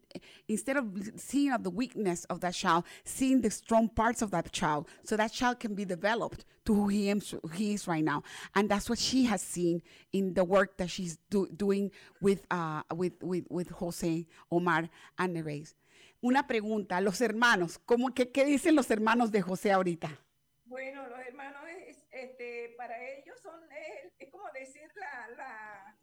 [0.47, 4.87] instead of seeing the weakness of that child, seeing the strong parts of that child,
[5.03, 8.21] so that child can be developed to who he is, who he is right now.
[8.53, 9.81] And that's what she has seen
[10.13, 11.89] in the work that she's do, doing
[12.21, 15.73] with, uh, with, with, with Jose, Omar, and Nereis.
[16.21, 20.19] Una pregunta, los hermanos, ¿cómo, qué, ¿qué dicen los hermanos de José ahorita?
[20.65, 25.97] Bueno, los hermanos, es- este, para ellos son, es, es como decir la, la,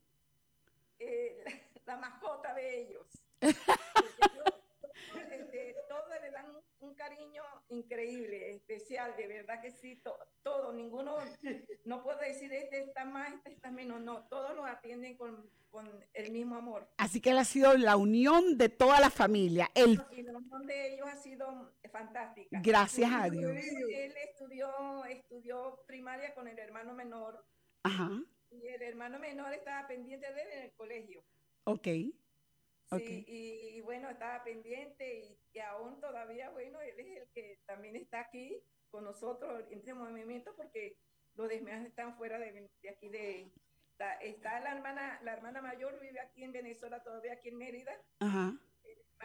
[0.99, 3.07] eh, la, la mascota de ellos.
[3.41, 3.57] Porque
[4.35, 6.47] yo- este, todos le dan
[6.81, 11.17] un, cariño increíble, especial, de verdad que sí, to- todo, ninguno,
[11.85, 15.89] no puedo decir este está más, este está menos, no, todos los atienden con, con
[16.15, 16.89] el mismo amor.
[16.97, 19.71] Así que él ha sido la unión de toda la familia.
[19.75, 22.61] El, Y la unión de ellos ha sido fantástica.
[22.63, 23.53] gracias a Dios.
[23.53, 27.45] Él estudió, estudió primaria con el hermano menor
[27.83, 28.11] Ajá.
[28.51, 31.25] y el hermano menor estaba pendiente de él en el colegio.
[31.65, 31.87] Ok.
[32.97, 37.61] Sí, y, y bueno, estaba pendiente y, y aún todavía, bueno, él es el que
[37.67, 40.97] también está aquí con nosotros en este movimiento porque
[41.35, 43.53] los demás están fuera de, de aquí de...
[43.93, 47.93] Está, está la hermana, la hermana mayor vive aquí en Venezuela, todavía aquí en Mérida,
[48.21, 48.57] Ajá.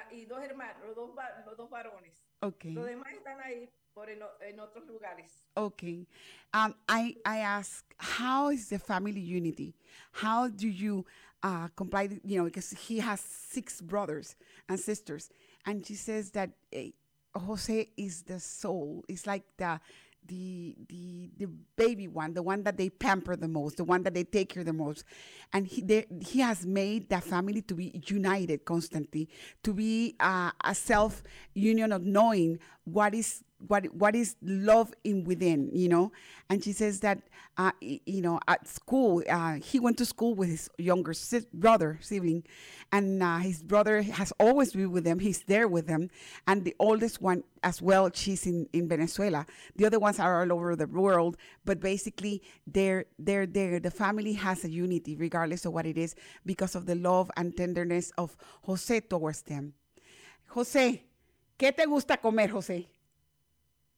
[0.10, 1.12] y dos hermanos, los dos,
[1.46, 2.26] los dos varones.
[2.42, 2.66] Ok.
[2.66, 5.46] Los demás están ahí por en, en otros lugares.
[5.54, 6.08] Okay.
[6.56, 9.76] Um, I, I ask, how is the family unity?
[10.12, 11.06] How do you
[11.44, 14.36] uh, comply, you know, because he has six brothers
[14.70, 15.30] and sisters.
[15.66, 16.90] And she says that eh,
[17.36, 19.04] Jose is the soul.
[19.10, 19.80] It's like the,
[20.26, 24.14] the, the, the baby one, the one that they pamper the most, the one that
[24.14, 25.04] they take care the most.
[25.52, 29.28] And he, they, he has made the family to be united constantly,
[29.64, 35.24] to be uh, a self union of knowing what is what what is love in
[35.24, 36.12] within you know?
[36.50, 37.22] And she says that
[37.58, 42.00] uh, you know at school uh, he went to school with his younger sis- brother
[42.02, 42.44] sibling
[42.92, 45.20] and uh, his brother has always been with them.
[45.20, 46.10] He's there with them.
[46.48, 49.46] And the oldest one as well she's in, in venezuela.
[49.76, 51.38] The other ones are all over the world.
[51.66, 53.80] But basically they're they're there.
[53.80, 57.56] The family has a unity regardless of what it is because of the love and
[57.56, 59.74] tenderness of jose towards them.
[60.48, 61.04] Jose
[61.58, 62.88] ¿Qué te gusta comer, José?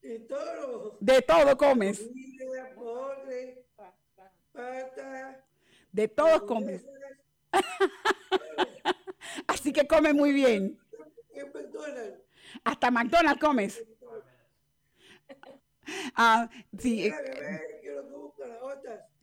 [0.05, 0.97] De todo.
[0.99, 1.97] De todo comes.
[1.99, 5.43] Comida, postre, pata.
[5.91, 6.85] De todo comes.
[9.47, 10.79] Así que come muy bien.
[12.63, 13.83] Hasta McDonald's comes.
[16.15, 17.11] Ah, sí,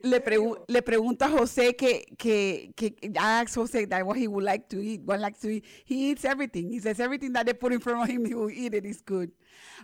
[0.03, 4.27] le, pregu- le pregunto a José que, que, que I asked Jose that what he
[4.27, 5.65] would like to eat, what likes to eat.
[5.85, 6.71] He eats everything.
[6.71, 8.85] He says everything that they put in front of him, he will eat it.
[8.85, 9.31] It's good.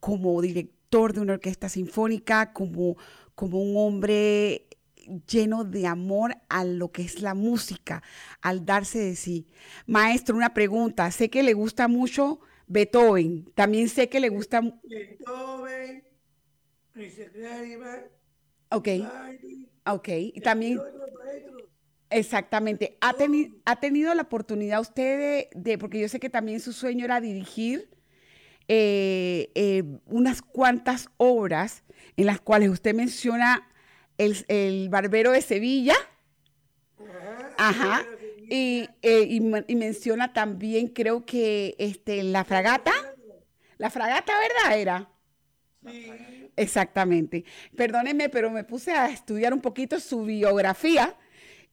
[0.00, 2.96] como director de una orquesta sinfónica, como,
[3.34, 4.68] como un hombre
[5.26, 8.02] lleno de amor a lo que es la música,
[8.40, 9.46] al darse de sí.
[9.86, 11.10] Maestro, una pregunta.
[11.10, 13.44] Sé que le gusta mucho Beethoven.
[13.54, 14.60] También sé que le gusta.
[14.84, 16.04] Beethoven,
[18.70, 18.88] Ok,
[19.86, 20.08] ok.
[20.34, 20.80] Y también,
[22.10, 22.96] exactamente.
[23.00, 26.72] ¿Ha, teni- ha tenido la oportunidad usted de, de- porque yo sé que también su
[26.72, 27.88] sueño era dirigir
[28.68, 31.82] eh, eh, unas cuantas obras
[32.16, 33.68] en las cuales usted menciona
[34.18, 35.94] el, el Barbero de Sevilla.
[37.56, 38.04] Ajá.
[38.50, 42.92] Y, eh, y men- y menciona también, creo que este, la fragata.
[43.78, 44.78] La fragata, ¿verdad?
[44.80, 45.08] Era.
[45.90, 46.10] Sí,
[46.56, 47.44] Exactamente.
[47.76, 51.16] Perdónenme, pero me puse a estudiar un poquito su biografía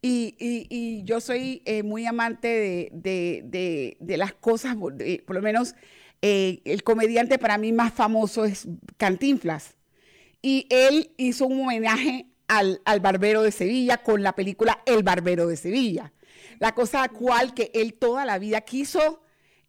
[0.01, 5.35] y, y- y yo soy eh, muy amante de, de- de- de las cosas, por
[5.35, 5.75] lo menos
[6.21, 9.75] eh, el comediante para mí más famoso es Cantinflas.
[10.41, 15.47] Y él hizo un homenaje al, al Barbero de Sevilla con la película El Barbero
[15.47, 16.13] de Sevilla.
[16.59, 19.21] La cosa cual que él toda la vida quiso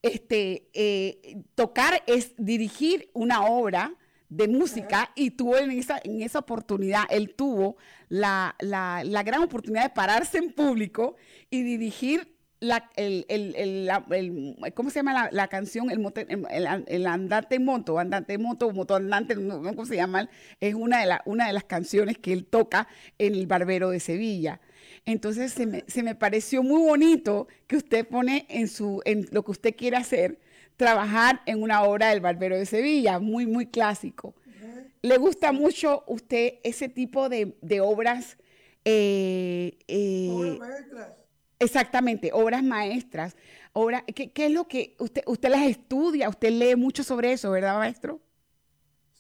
[0.03, 3.95] este, eh, tocar es dirigir una obra
[4.29, 7.77] de música y tuvo en esa, en esa oportunidad, él tuvo
[8.09, 11.17] la, la- la gran oportunidad de pararse en público
[11.51, 15.91] y dirigir la, el, el- el- la- el- ¿cómo se llama la, canción?
[15.91, 16.27] El, mote-
[16.89, 20.29] el, andante moto, andante moto, moto andante, no, no cómo se llama,
[20.61, 22.87] es una de, la- una de las canciones que él toca
[23.19, 24.61] en El Barbero de Sevilla.
[25.07, 29.43] Entonces se me, se me pareció muy bonito que usted pone en, su, en lo
[29.43, 30.39] que usted quiere hacer,
[30.77, 34.35] trabajar en una obra del Barbero de Sevilla, muy, muy clásico.
[35.03, 38.37] ¿Le gusta mucho usted ese tipo de, de obras?
[38.85, 40.59] eh, eh.
[41.61, 43.37] Exactamente, obras maestras.
[43.73, 46.29] Obra, ¿qué, ¿Qué es lo que usted, usted las estudia?
[46.29, 48.21] Usted lee mucho sobre eso, ¿verdad, maestro?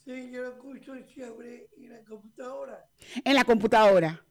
[0.05, 2.89] Sí, yo lo escucho siempre en la computadora.
[3.25, 4.25] En la computadora.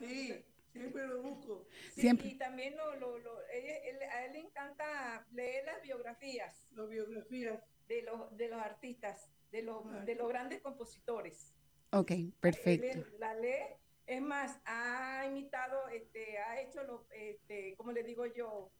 [0.00, 0.34] Sí,
[0.72, 1.66] siempre lo busco.
[1.94, 2.28] Sí, Siempre.
[2.28, 6.88] Y también lo, lo, lo- él- él- a él le encanta leer las biografías Las
[6.88, 7.60] biografías.
[7.88, 11.54] de los, de los artistas, de los, de los grandes compositores.
[11.92, 12.86] Ok, perfecto.
[12.98, 13.76] Él la lee.
[14.06, 18.70] Es más, ha imitado, este, ha hecho, lo, este, como le digo yo,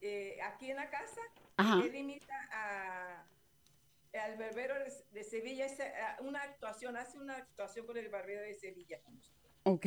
[0.00, 1.20] eh, aquí en la casa,
[1.56, 1.84] Ajá.
[1.84, 3.26] él imita a,
[4.24, 4.74] al Barbero
[5.12, 8.98] de, Sevilla, esa- a una actuación, hace una actuación con el Barbero de Sevilla.
[9.64, 9.86] Ok,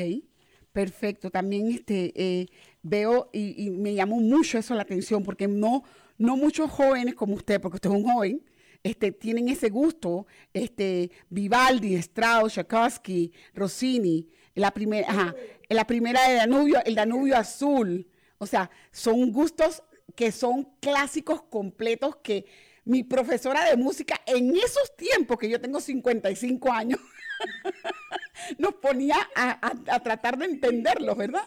[0.72, 1.32] perfecto.
[1.32, 2.48] También este, eh,
[2.84, 5.84] veo y, y me llamó mucho eso la atención porque no,
[6.18, 8.46] no muchos jóvenes como usted, porque usted es un joven,
[8.84, 10.28] este, tienen ese gusto.
[10.54, 15.36] Este, Vivaldi, Strauss, Tchaikovsky, Rossini, la primera, ajá,
[15.70, 18.08] la primera de Danubio, el Danubio Azul.
[18.38, 19.84] O sea, son gustos
[20.16, 22.46] que son clásicos completos que
[22.86, 27.00] mi profesora de música en esos tiempos, que yo tengo 55 años,
[28.58, 31.44] nos ponía a, a- a tratar de entenderlos, ¿verdad?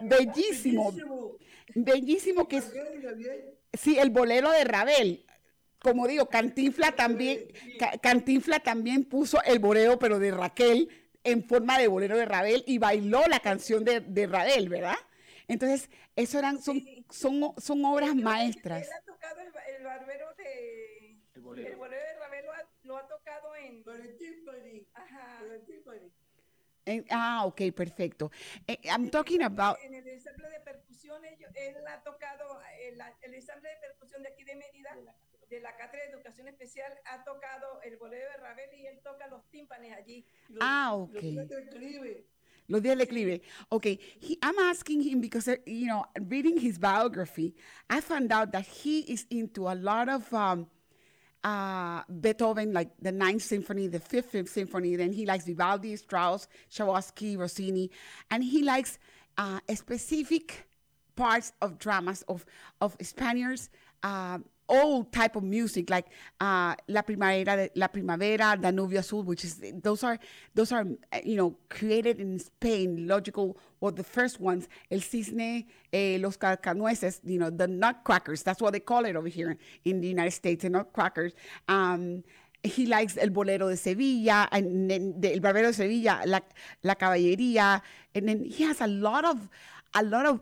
[0.00, 1.36] Bellísimo, Bellísimo.
[1.74, 2.72] bellísimo que es,
[3.74, 5.26] sí, el bolero de Ravel.
[5.78, 7.40] Como digo, Cantinfla también,
[7.78, 10.88] Ca- Cantinfla también puso el bolero, pero de Raquel,
[11.24, 14.96] en forma de bolero de Ravel y bailó la canción de, de Ravel, ¿verdad?
[15.48, 18.86] Entonces, eso eran, son, son, son obras maestras.
[18.86, 21.18] Él ha tocado el, ba- el Barbero de...
[21.34, 21.70] El bolero.
[21.70, 23.82] de Ravel lo ha, lo ha tocado en...
[23.86, 24.86] El.
[24.94, 25.40] Ajá.
[25.42, 26.12] El.
[26.84, 28.30] En- ah, ok, perfecto.
[28.66, 33.34] Eh, I'm talking about, En el ensamble de percusión, ellos- él ha tocado, el, el
[33.34, 34.96] ensamble de percusión de aquí de Mérida,
[35.52, 39.26] de la Cátedra de Educación Especial, ha tocado el bolero de Ravel y él toca
[39.28, 40.24] los tímpanes allí.
[40.48, 41.20] Los- Ah, los ok.
[41.20, 42.24] días del Caribe.
[42.68, 43.42] Los días del declive.
[43.70, 47.54] Okay, he, I'm asking him because uh, you know, reading his biography,
[47.90, 50.66] I found out that he is into a lot of um,
[51.44, 54.96] uh, Beethoven, like the Ninth Symphony, the Fifth Symphony.
[54.96, 57.90] Then he likes Vivaldi, Strauss, Tchaikovsky, Rossini,
[58.30, 58.98] and he likes
[59.36, 60.66] uh, specific
[61.16, 62.46] parts of dramas of
[62.80, 63.68] of Spaniards.
[64.02, 64.38] Uh,
[64.68, 66.06] all type of music like
[66.40, 70.18] uh, La Primavera, La Primavera, Danubio Azul, which is those are
[70.54, 73.06] those are uh, you know created in Spain.
[73.06, 78.42] Logical, well, the first ones, El Cisne, eh, Los Cascanueces, you know, the Nutcrackers.
[78.42, 81.32] That's what they call it over here in the United States, the Nutcrackers.
[81.68, 82.24] Um,
[82.62, 86.40] he likes El Bolero de Sevilla, and then the, El Barbero de Sevilla, La,
[86.82, 87.82] La Caballería,
[88.14, 89.48] and then he has a lot of
[89.94, 90.40] a lot of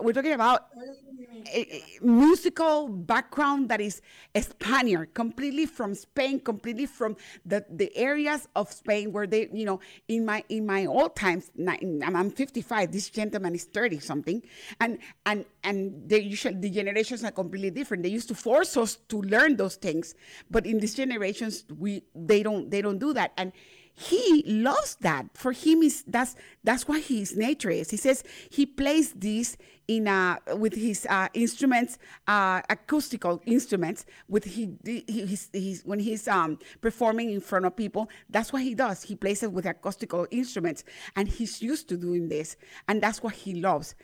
[0.00, 0.66] we're talking about
[1.52, 4.02] a, a musical background that is
[4.38, 9.80] Spaniard, completely from Spain, completely from the, the areas of Spain where they, you know,
[10.08, 12.92] in my in my old times, I'm I'm 55.
[12.92, 14.42] This gentleman is 30 something,
[14.80, 18.02] and and and they usually the generations are completely different.
[18.02, 20.14] They used to force us to learn those things,
[20.50, 23.52] but in these generations, we they don't they don't do that, and
[23.94, 25.26] he loves that.
[25.34, 26.34] For him, is that's
[26.64, 27.90] that's what his nature is.
[27.90, 34.04] He says he plays this in uh, with his uh, instruments, uh, acoustical instruments.
[34.28, 38.62] With he, he his, his when he's um, performing in front of people, that's what
[38.62, 39.04] he does.
[39.04, 40.82] He plays it with acoustical instruments,
[41.14, 42.56] and he's used to doing this,
[42.88, 43.94] and that's what he loves.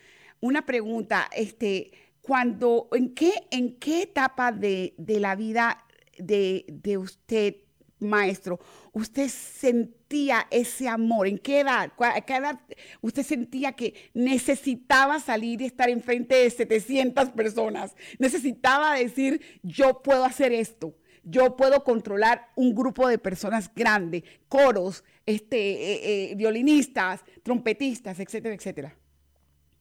[0.43, 1.91] Una pregunta, este,
[2.23, 5.85] cuando, ¿en qué, en qué etapa de, de la vida
[6.17, 7.57] de, de usted
[8.01, 8.59] maestro,
[8.93, 11.27] usted sentía ese amor?
[11.29, 11.93] ¿En qué edad?
[11.97, 12.61] ¿Cuá- ¿A qué edad
[13.01, 17.95] usted sentía que necesitaba salir y estar enfrente de 700 personas?
[18.19, 20.95] Necesitaba decir, yo puedo hacer esto.
[21.23, 28.55] Yo puedo controlar un grupo de personas grande, coros, este, eh, eh, violinistas, trompetistas, etcétera,
[28.55, 28.97] etcétera.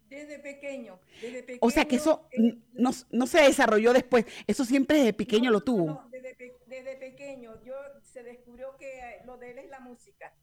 [0.10, 1.60] Desde pequeño, desde pequeño.
[1.62, 5.52] O sea que eso eh, no, no se desarrolló después, eso siempre desde pequeño No,
[5.52, 5.86] lo tuvo.
[5.86, 10.34] no, desde, desde pequeño, yo se descubrió que eh, lo de él es la música.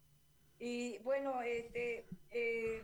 [0.58, 2.82] Y bueno, este, eh,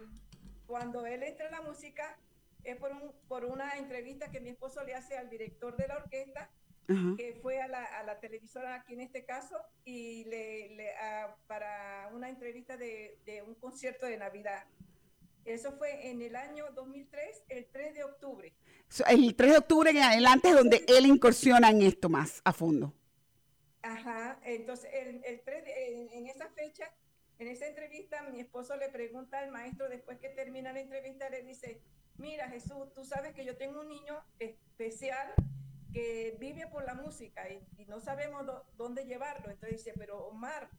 [0.66, 2.18] cuando él entra en la música
[2.64, 5.96] es por, un, por una entrevista que mi esposo le hace al director de la
[5.96, 6.50] orquesta,
[6.88, 7.14] Ajá.
[7.16, 11.36] que fue a la, a la televisora aquí en este caso, y le, le- a-
[11.46, 14.64] para una entrevista de, de un concierto de Navidad.
[15.44, 18.52] Eso fue en el año 2003, el 3 de octubre.
[19.08, 22.92] El 3 de octubre en adelante es donde él incursiona en esto más a fondo.
[23.82, 26.88] Ajá, entonces el, el 3 de- en, en esa fecha,
[27.38, 31.42] en esa entrevista, mi esposo le pregunta al maestro después que termina la entrevista, le
[31.42, 31.80] dice,
[32.18, 35.32] mira Jesús, tú sabes que yo tengo un niño especial
[35.92, 39.50] que vive por la música y, y no sabemos dó- dónde llevarlo.
[39.50, 40.70] Entonces dice, pero Omar,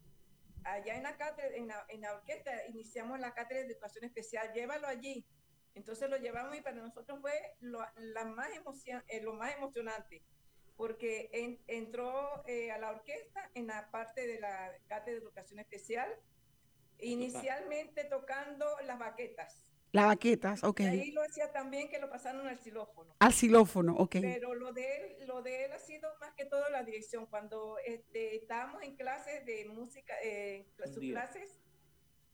[0.65, 4.51] allá en la, cátedra, en, la, en la orquesta iniciamos la cátedra de educación especial,
[4.53, 5.25] llévalo allí.
[5.75, 10.23] Entonces lo llevamos y para nosotros fue lo, la más emocion, eh, lo más emocionante,
[10.75, 15.59] porque en, entró eh, a la orquesta en la parte de la cátedra de educación
[15.59, 16.13] especial,
[16.99, 19.72] inicialmente tocando las baquetas.
[19.93, 20.79] Las baquetas, ok.
[20.79, 23.15] Y ahí lo hacía también que lo pasaron al xilófono.
[23.19, 24.15] Al xilófono, ok.
[24.21, 27.27] Pero lo de él, lo de él ha sido más que todo la dirección.
[27.27, 31.59] Cuando este, estábamos en clases de música, eh, sus clases,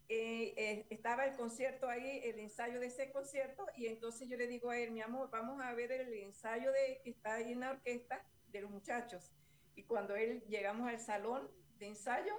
[0.08, 4.48] eh, eh, estaba el concierto ahí, el ensayo de ese concierto, y entonces yo le
[4.48, 7.60] digo a él, mi amor, vamos a ver el ensayo de que está ahí en
[7.60, 9.34] la orquesta de los muchachos.
[9.76, 12.36] Y cuando él llegamos al salón de ensayo,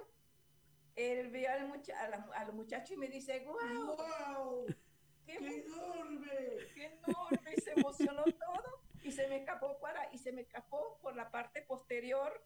[0.95, 4.65] él ve al mucha a, la, a, los muchachos y me dice, wow, wow
[5.25, 6.29] ¡Qué, enorme!
[6.73, 7.53] ¡Qué enorme!
[7.55, 11.31] Y se emocionó todo y se me escapó para y se me escapó por la
[11.31, 12.43] parte posterior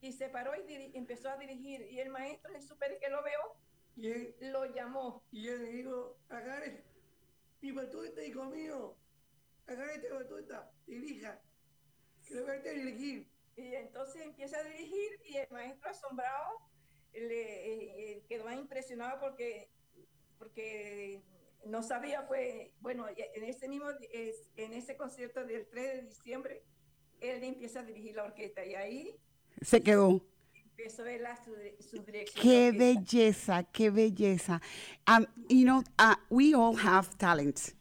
[0.00, 3.56] y se paró y empezó a dirigir y el maestro en super que lo veo
[3.96, 6.84] y él, lo llamó y él le dijo agarre
[7.60, 8.96] mi batuta hijo mío
[9.66, 11.40] agarre esta batuta dirija
[12.26, 16.60] que lo voy a dirigir y entonces empieza a dirigir y el maestro asombrado
[17.14, 19.70] le eh, eh, quedó impresionado porque
[20.38, 21.22] porque
[21.64, 23.86] no sabía, fue, bueno, en ese mismo,
[24.56, 26.62] en ese concierto del 3 de diciembre,
[27.20, 29.16] él empieza a dirigir la orquesta y ahí
[29.62, 30.20] se quedó.
[30.54, 32.42] Empezó a ver la, su, su dirección.
[32.42, 34.60] Qué belleza, qué belleza.
[35.08, 37.74] Um, you know, uh, we all have talents.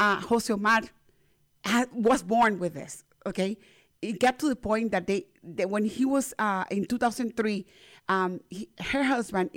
[0.00, 0.82] Uh, Jose Omar
[1.64, 3.58] had, was born with this, okay?
[4.00, 7.66] It got to the point that they, that when he was uh, in 2003,
[8.08, 9.50] um, he, her husband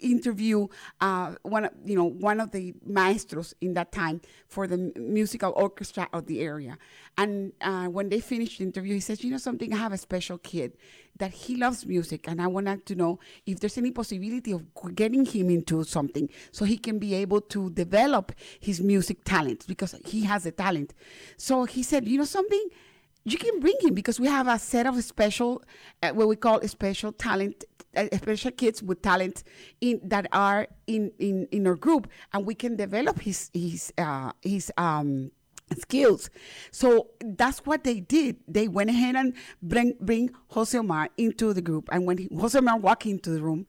[0.00, 0.70] interviewed
[1.00, 5.52] uh, one, of, you know, one of the maestros in that time for the musical
[5.54, 6.78] orchestra of the area.
[7.18, 9.72] And uh, when they finished the interview, he says, "You know something?
[9.74, 10.72] I have a special kid
[11.18, 14.64] that he loves music, and I wanted to know if there's any possibility of
[14.94, 19.94] getting him into something so he can be able to develop his music talent because
[20.06, 20.94] he has a talent."
[21.36, 22.68] So he said, "You know something."
[23.24, 25.62] You can bring him because we have a set of special,
[26.02, 27.64] uh, what we call special talent,
[27.96, 29.42] uh, special kids with talent
[29.80, 34.32] in that are in, in, in our group, and we can develop his his uh,
[34.42, 35.30] his um,
[35.78, 36.30] skills.
[36.70, 38.36] So that's what they did.
[38.48, 42.56] They went ahead and bring bring Jose Omar into the group, and when he, Jose
[42.56, 43.66] Omar walked into the room,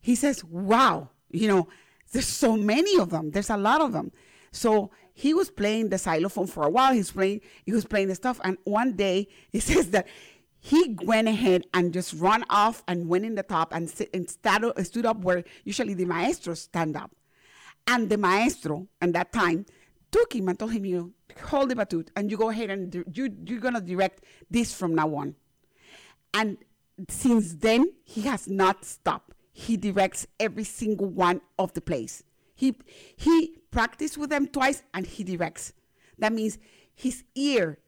[0.00, 1.68] he says, "Wow, you know,
[2.12, 3.32] there's so many of them.
[3.32, 4.12] There's a lot of them."
[4.52, 4.90] So
[5.20, 6.94] he was playing the xylophone for a while.
[6.94, 10.06] He's playing, he was playing the stuff, and one day he says that
[10.58, 14.30] he went ahead and just ran off and went in the top and, sit, and
[14.30, 17.14] stood, uh, stood up where usually the maestros stand up.
[17.86, 19.66] And the maestro, at that time,
[20.10, 21.12] took him and told him, you
[21.44, 24.94] hold the batut and you go ahead and you, you're going to direct this from
[24.94, 25.34] now on.
[26.34, 26.58] And
[27.08, 29.34] since then, he has not stopped.
[29.52, 32.22] He directs every single one of the plays.
[32.60, 32.76] He,
[33.16, 35.72] he practiced with them twice and he directs.
[36.18, 36.58] That means
[36.94, 37.78] his ear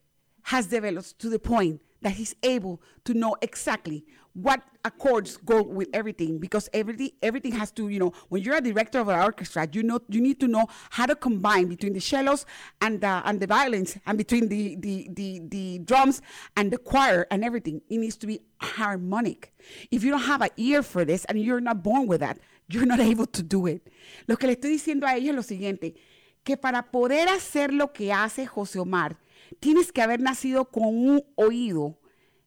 [0.44, 5.88] has developed to the point that he's able to know exactly what accords go with
[5.92, 9.68] everything because everything everything has to you know when you're a director of an orchestra
[9.72, 12.46] you know you need to know how to combine between the cellos
[12.80, 16.22] and the and the violins and between the the the, the drums
[16.56, 19.52] and the choir and everything it needs to be harmonic
[19.90, 22.38] if you don't have an ear for this and you're not born with that
[22.72, 23.88] you're not able to do it.
[24.26, 25.94] Lo que le estoy diciendo a ella es lo siguiente
[26.42, 29.18] que para poder hacer lo que hace José Omar
[29.60, 31.98] tienes que haber nacido con un oído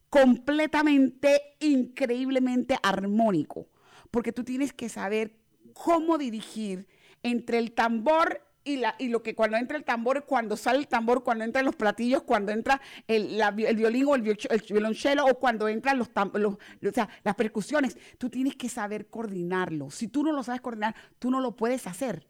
[0.09, 3.67] completamente, increíblemente armónico,
[4.11, 5.37] porque tú tienes que saber
[5.73, 6.87] cómo dirigir
[7.23, 10.87] entre el tambor y, la, y lo que cuando entra el tambor, cuando sale el
[10.87, 15.25] tambor, cuando entran los platillos, cuando entra el, la, el violín o el, el, violonchelo
[15.25, 17.95] o cuando entran los, los, o sea, las percusiones.
[18.17, 19.91] Tú tienes que saber coordinarlo.
[19.91, 22.27] Si tú no lo sabes coordinar, tú no lo puedes hacer.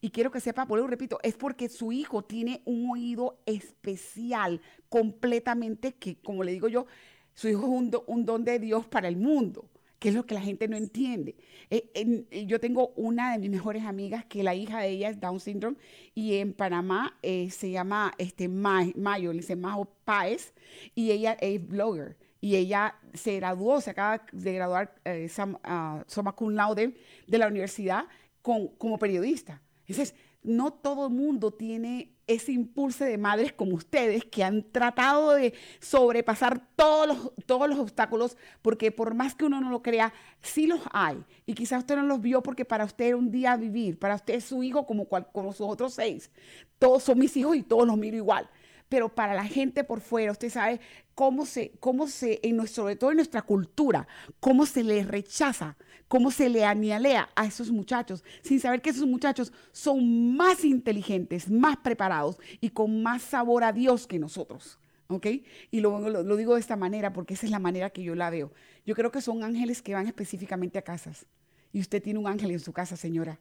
[0.00, 4.60] Y quiero que sepa, por eso repito, es porque su hijo tiene un oído especial,
[4.88, 6.86] completamente, que como le digo yo,
[7.32, 10.26] su hijo es un, do, un don de Dios para el mundo, que es lo
[10.26, 11.36] que la gente no entiende.
[11.70, 15.20] Eh, en, yo tengo una de mis mejores amigas que la hija de ella es
[15.20, 15.76] Down syndrome
[16.14, 20.52] y en Panamá eh, se llama este, Mayo, le dice Majo Páez,
[20.94, 26.32] y ella es blogger y ella se graduó, se acaba de graduar eh, Sam, uh,
[26.32, 26.94] Cum Laude
[27.26, 28.04] de la universidad
[28.42, 29.62] con, como periodista.
[29.88, 30.14] Entonces,
[30.46, 35.54] no todo el mundo tiene ese impulso de madres como ustedes que han tratado de
[35.80, 40.66] sobrepasar todos los, todos los obstáculos, porque por más que uno no lo crea, sí
[40.66, 41.22] los hay.
[41.46, 44.40] Y quizás usted no los vio porque para usted era un día vivir, para usted
[44.40, 46.30] su hijo como, cual, como sus otros seis.
[46.78, 48.48] Todos son mis hijos y todos los miro igual.
[48.88, 50.80] Pero para la gente por fuera, usted sabe
[51.14, 54.06] cómo se, cómo se, en nuestro, sobre todo en nuestra cultura,
[54.40, 55.76] cómo se le rechaza,
[56.08, 61.50] cómo se le anialea a esos muchachos, sin saber que esos muchachos son más inteligentes,
[61.50, 64.78] más preparados y con más sabor a Dios que nosotros.
[65.08, 65.26] ¿ok?
[65.70, 68.30] Y lo, lo, digo de esta manera porque esa es la manera que yo la
[68.30, 68.52] veo.
[68.84, 71.26] Yo creo que son ángeles que van específicamente a casas.
[71.72, 73.38] Y usted tiene un ángel en su casa, señora.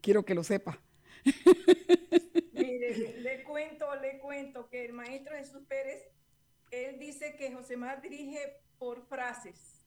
[0.00, 0.80] Quiero que lo sepa.
[3.56, 6.10] Cuento, le cuento que el maestro Jesús Pérez,
[6.70, 9.82] él dice que José Mar dirige por frases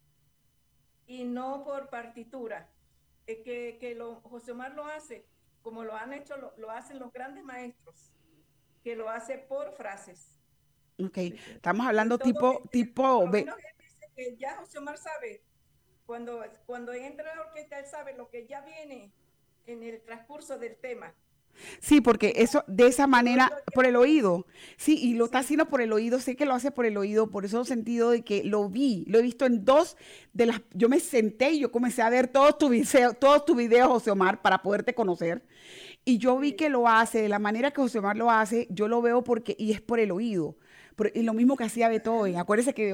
[1.06, 2.68] y no por partitura.
[3.28, 5.24] que, que lo, José Mar lo hace
[5.62, 8.12] como lo han hecho, lo, lo hacen los grandes maestros,
[8.84, 10.40] que lo hace por frases
[10.98, 13.28] Ok, estamos hablando tipo, tipo...
[13.30, 15.44] dice que ya José Omar sabe,
[16.08, 19.14] cuando, cuando entra la orquesta, él sabe lo que ya viene
[19.68, 21.14] en el transcurso del tema.
[21.82, 24.46] Sí, porque eso de esa manera, por el oído,
[24.78, 27.30] sí, y lo está haciendo por el oído, sé que lo hace por el oído,
[27.30, 29.98] por eso sentido de que lo vi, lo he visto en dos
[30.34, 33.58] de las, yo me senté y yo comencé a ver todos tus videos, todos tus
[33.58, 35.44] videos, José Omar, para poderte conocer,
[36.06, 38.88] y yo vi que lo hace, de la manera que José Omar lo hace, yo
[38.88, 40.56] lo veo porque, y es por el oído,
[41.14, 42.38] y lo mismo que hacía Beethoven.
[42.38, 42.94] Acuérdese que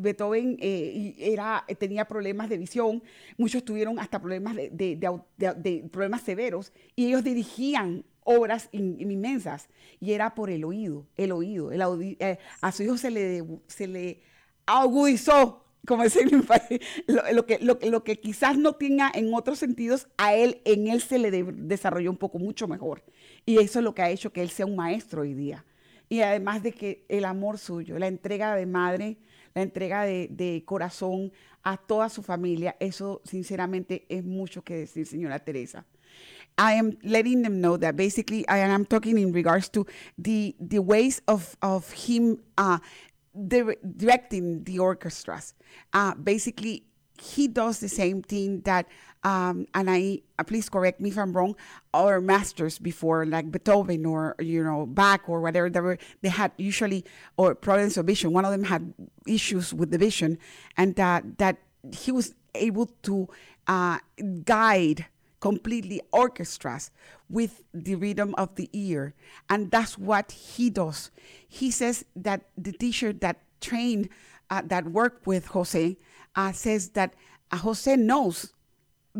[0.00, 3.02] Beethoven eh, era, tenía problemas de visión,
[3.36, 9.68] muchos tuvieron hasta problemas de, problemas severos y ellos dirigían obras inmensas
[10.00, 11.70] y era por el oído, el oído.
[11.70, 11.82] El
[12.18, 14.20] eh, a su hijo se le, se le
[14.66, 20.08] agudizó como decir lo, lo, que, lo, lo, que quizás no tenga en otros sentidos,
[20.16, 23.04] a él, en él se le desarrolló un poco mucho mejor.
[23.44, 25.64] Y eso es lo que ha hecho que él sea un maestro hoy día
[26.08, 29.18] y además de que el amor suyo, la entrega de madre,
[29.54, 31.32] la entrega de, corazón
[31.62, 35.84] a toda su familia, eso sinceramente es mucho que decir, señora Teresa.
[36.58, 39.86] I am letting them know that basically I am talking in regards to
[40.16, 42.78] the the ways of of him uh,
[43.34, 45.54] directing the orchestras.
[45.92, 46.84] Uh, basically,
[47.20, 48.86] he does the same thing that
[49.26, 51.56] um, and I uh, please correct me if I'm wrong,
[51.92, 56.52] our masters before, like Beethoven or you know Bach or whatever, they, were, they had
[56.58, 57.04] usually
[57.36, 58.32] or problems of vision.
[58.32, 58.94] One of them had
[59.26, 60.38] issues with the vision,
[60.76, 61.58] and that that
[61.92, 63.28] he was able to
[63.66, 63.98] uh,
[64.44, 65.06] guide
[65.40, 66.92] completely orchestras
[67.28, 69.14] with the rhythm of the ear,
[69.50, 71.10] and that's what he does.
[71.48, 74.08] He says that the teacher that trained
[74.50, 75.96] uh, that worked with Jose
[76.36, 77.14] uh, says that
[77.50, 78.52] uh, Jose knows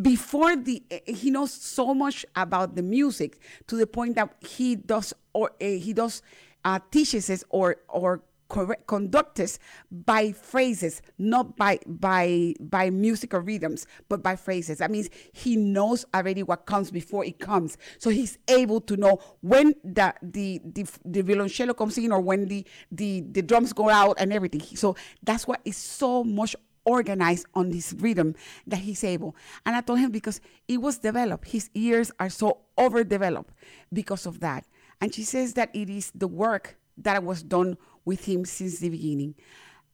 [0.00, 5.14] before the he knows so much about the music to the point that he does
[5.32, 6.22] or uh, he does
[6.64, 9.58] uh, teaches us or or correct, conduct us
[9.90, 14.78] by phrases, not by by by musical rhythms, but by phrases.
[14.78, 19.20] That means he knows already what comes before it comes, so he's able to know
[19.40, 23.88] when the the the, the violoncello comes in or when the, the the drums go
[23.88, 24.60] out and everything.
[24.76, 26.54] So that's what is so much
[26.86, 28.34] organized on this rhythm
[28.66, 29.36] that he's able.
[29.66, 33.52] And I told him because it was developed, his ears are so overdeveloped
[33.92, 34.64] because of that.
[35.00, 38.88] And she says that it is the work that was done with him since the
[38.88, 39.34] beginning.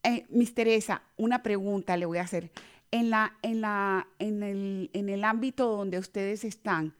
[0.04, 2.50] Eh, Miss Teresa, una pregunta le voy a hacer.
[2.92, 6.94] En, la, en, la, en, el, en el ámbito donde ustedes están,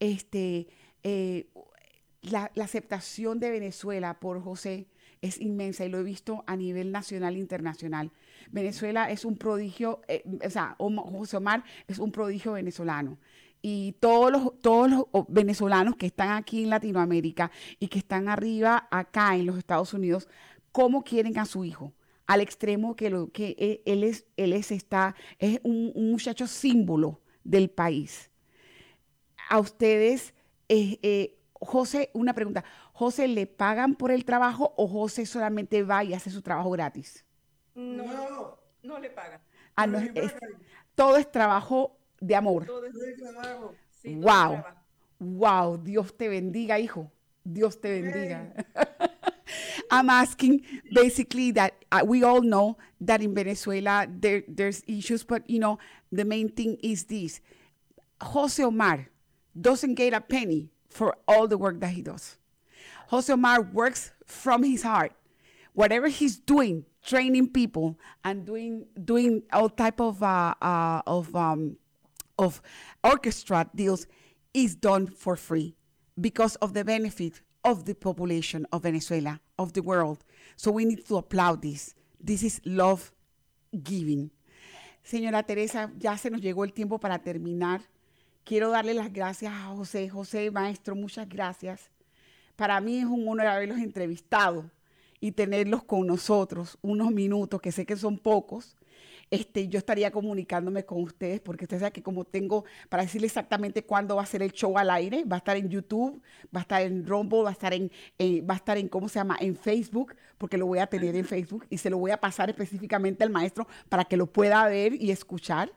[0.00, 0.66] este,
[1.02, 1.46] eh,
[2.22, 4.88] la, la aceptación de Venezuela por José
[5.22, 8.10] es inmensa y lo he visto a nivel nacional e internacional.
[8.50, 13.18] Venezuela es un prodigio, eh, o sea, José Omar es un prodigio venezolano.
[13.62, 18.86] Y todos los, todos los venezolanos que están aquí en Latinoamérica y que están arriba
[18.90, 20.28] acá en los Estados Unidos,
[20.72, 21.92] ¿cómo quieren a su hijo?
[22.26, 27.20] Al extremo que, lo, que e, él, es, él es, está, es un, muchacho símbolo
[27.44, 28.30] del país.
[29.48, 30.34] A ustedes,
[30.68, 32.64] eh, eh, José, una pregunta.
[32.92, 37.25] ¿José le pagan por el trabajo o José solamente va y hace su trabajo gratis?
[37.76, 39.40] No, no, le pagan.
[39.76, 39.86] Ah,
[40.94, 42.64] todo es trabajo de amor.
[42.66, 43.74] Todo es trabajo.
[44.04, 44.64] wow.
[45.18, 47.10] Wow, Dios te bendiga, hijo.
[47.44, 48.64] Dios te bendiga.
[49.90, 50.62] I'm asking
[50.92, 55.78] basically that uh, we all know that in Venezuela there, there's issues, but you know,
[56.10, 57.40] the main thing is this.
[58.20, 59.08] Jose Omar
[59.58, 62.36] doesn't get a penny for all the work that he does.
[63.08, 65.12] Jose Omar works from his heart.
[65.72, 71.78] Whatever he's doing, training people and doing doing all type of uh, uh, of um,
[72.38, 72.60] of
[73.02, 74.06] orchestra deals
[74.52, 75.74] is done for free
[76.20, 80.24] because of the benefit of the population of Venezuela, of the world.
[80.56, 81.94] So we need to applaud this.
[82.20, 83.12] This is love
[83.72, 84.30] giving.
[85.04, 87.80] Señora Teresa, ya se nos llegó el tiempo para terminar.
[88.44, 90.08] Quiero darle las gracias a José.
[90.08, 91.90] José, maestro, muchas gracias.
[92.56, 94.70] Para mí es un honor haberlos entrevistado
[95.26, 98.76] y tenerlos con nosotros unos minutos, que sé que son pocos,
[99.28, 103.82] este, yo estaría comunicándome con ustedes porque usted sabe que como tengo, para decirle exactamente
[103.84, 106.22] cuándo va a ser el show al aire, va a estar en YouTube,
[106.54, 109.08] va a estar en Rumble, va a estar en, eh, va a estar en, ¿cómo
[109.08, 109.36] se llama?
[109.40, 112.50] En Facebook, porque lo voy a tener en Facebook y se lo voy a pasar
[112.50, 115.72] específicamente al maestro para que lo pueda ver y escuchar.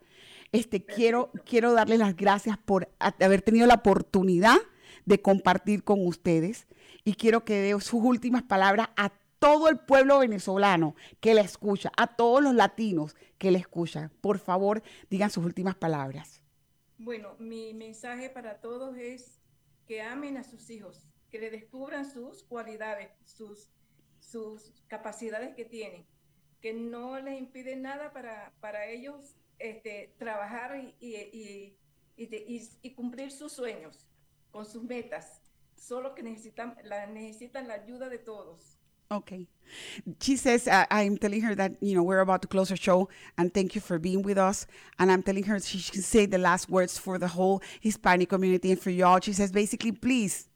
[0.51, 4.57] Este, quiero, quiero darle las gracias por haber tenido la oportunidad
[5.05, 6.67] de compartir con ustedes
[7.03, 11.91] y quiero que dé sus últimas palabras a todo el pueblo venezolano que le escucha,
[11.97, 14.11] a todos los latinos que le escuchan.
[14.21, 16.43] Por favor, digan sus últimas palabras.
[16.97, 19.39] Bueno, mi mensaje para todos es
[19.87, 23.69] que amen a sus hijos, que le descubran sus cualidades, sus,
[24.19, 26.05] sus capacidades que tienen,
[26.61, 31.77] que no les impide nada para, para ellos este, trabajar y, y,
[32.17, 34.07] y, y, cumplir sus sueños
[34.51, 35.41] con sus metas.
[35.75, 38.78] Solo que necesitan la, necesitan la ayuda de todos.
[39.11, 39.47] Okay.
[40.21, 43.09] She says, uh, I'm telling her that, you know, we're about to close her show
[43.39, 44.67] and thank you for being with us.
[44.99, 48.71] And I'm telling her she can say the last words for the whole Hispanic community
[48.71, 49.19] and for y'all.
[49.19, 50.47] She says, basically, please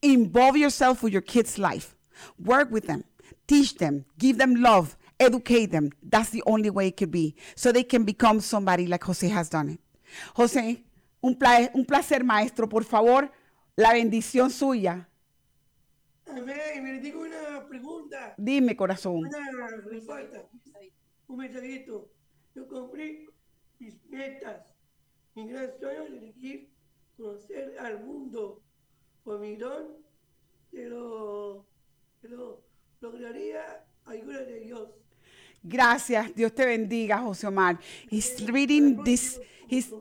[0.00, 1.94] involve yourself with your kids' life.
[2.38, 3.04] Work with them,
[3.46, 5.90] teach them, give them love, educate them.
[6.02, 7.34] That's the only way it could be.
[7.56, 9.80] So they can become somebody like Jose has done it.
[10.36, 10.82] Jose,
[11.22, 12.66] un, pla un placer, maestro.
[12.66, 13.30] Por favor,
[13.76, 15.06] la bendición suya
[16.32, 16.82] Amén.
[16.82, 18.34] Me digo una pregunta.
[18.38, 19.18] Dime, corazón.
[19.18, 20.48] Una respuesta.
[21.28, 22.10] Un mensajito.
[22.54, 23.28] Yo cumplí
[23.78, 24.74] mis metas.
[25.34, 26.70] Mi gran sueño es elegir
[27.16, 28.62] conocer al mundo.
[29.24, 29.98] Por mi don,
[30.70, 31.66] pero,
[32.20, 32.64] pero
[33.00, 34.88] lograría ayuda de Dios.
[35.62, 36.34] Gracias.
[36.34, 37.78] Dios te bendiga, José Omar.
[38.10, 39.38] He's reading this.
[39.68, 39.94] He's.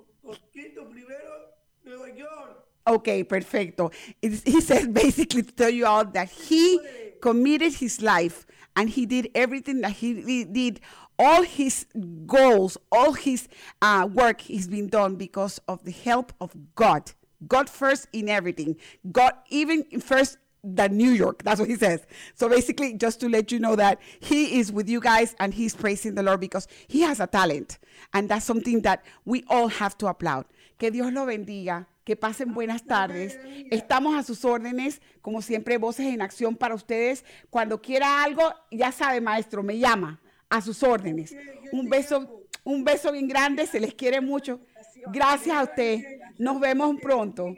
[0.54, 2.61] primero, Nueva York.
[2.88, 3.92] Okay, perfecto.
[4.22, 6.80] he says basically to tell you all that he
[7.22, 10.80] committed his life and he did everything that he did.
[11.20, 11.86] All his
[12.26, 13.48] goals, all his
[13.82, 17.12] uh, work has been done because of the help of God.
[17.48, 18.76] God first in everything.
[19.12, 21.44] God even first than New York.
[21.44, 22.06] That's what he says.
[22.36, 25.76] So basically, just to let you know that he is with you guys and he's
[25.76, 27.80] praising the Lord because he has a talent.
[28.14, 30.46] And that's something that we all have to applaud.
[30.80, 31.86] Que Dios lo bendiga.
[32.04, 33.40] Que pasen buenas tardes.
[33.70, 37.24] Estamos a sus órdenes, como siempre, voces en acción para ustedes.
[37.50, 41.36] Cuando quiera algo, ya sabe, maestro, me llama a sus órdenes.
[41.72, 44.60] Un beso, un beso bien grande, se les quiere mucho.
[45.08, 46.00] Gracias a usted.
[46.38, 47.56] Nos vemos pronto.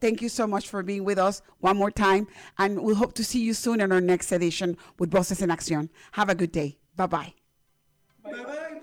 [0.00, 2.26] Thank you so much for being with us one more time,
[2.56, 5.90] and we hope to see you soon in our next edition with Voces en Acción.
[6.12, 6.78] Have a good day.
[6.96, 7.34] Bye bye.
[8.24, 8.80] Bye bye,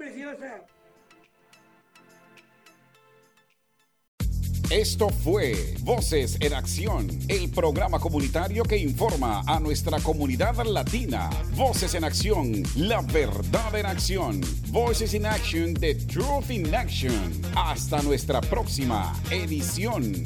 [4.70, 11.30] Esto fue Voces en Acción, el programa comunitario que informa a nuestra comunidad latina.
[11.56, 14.42] Voces en Acción, la verdad en acción.
[14.68, 17.42] Voices in Action, the truth in action.
[17.56, 20.26] Hasta nuestra próxima edición.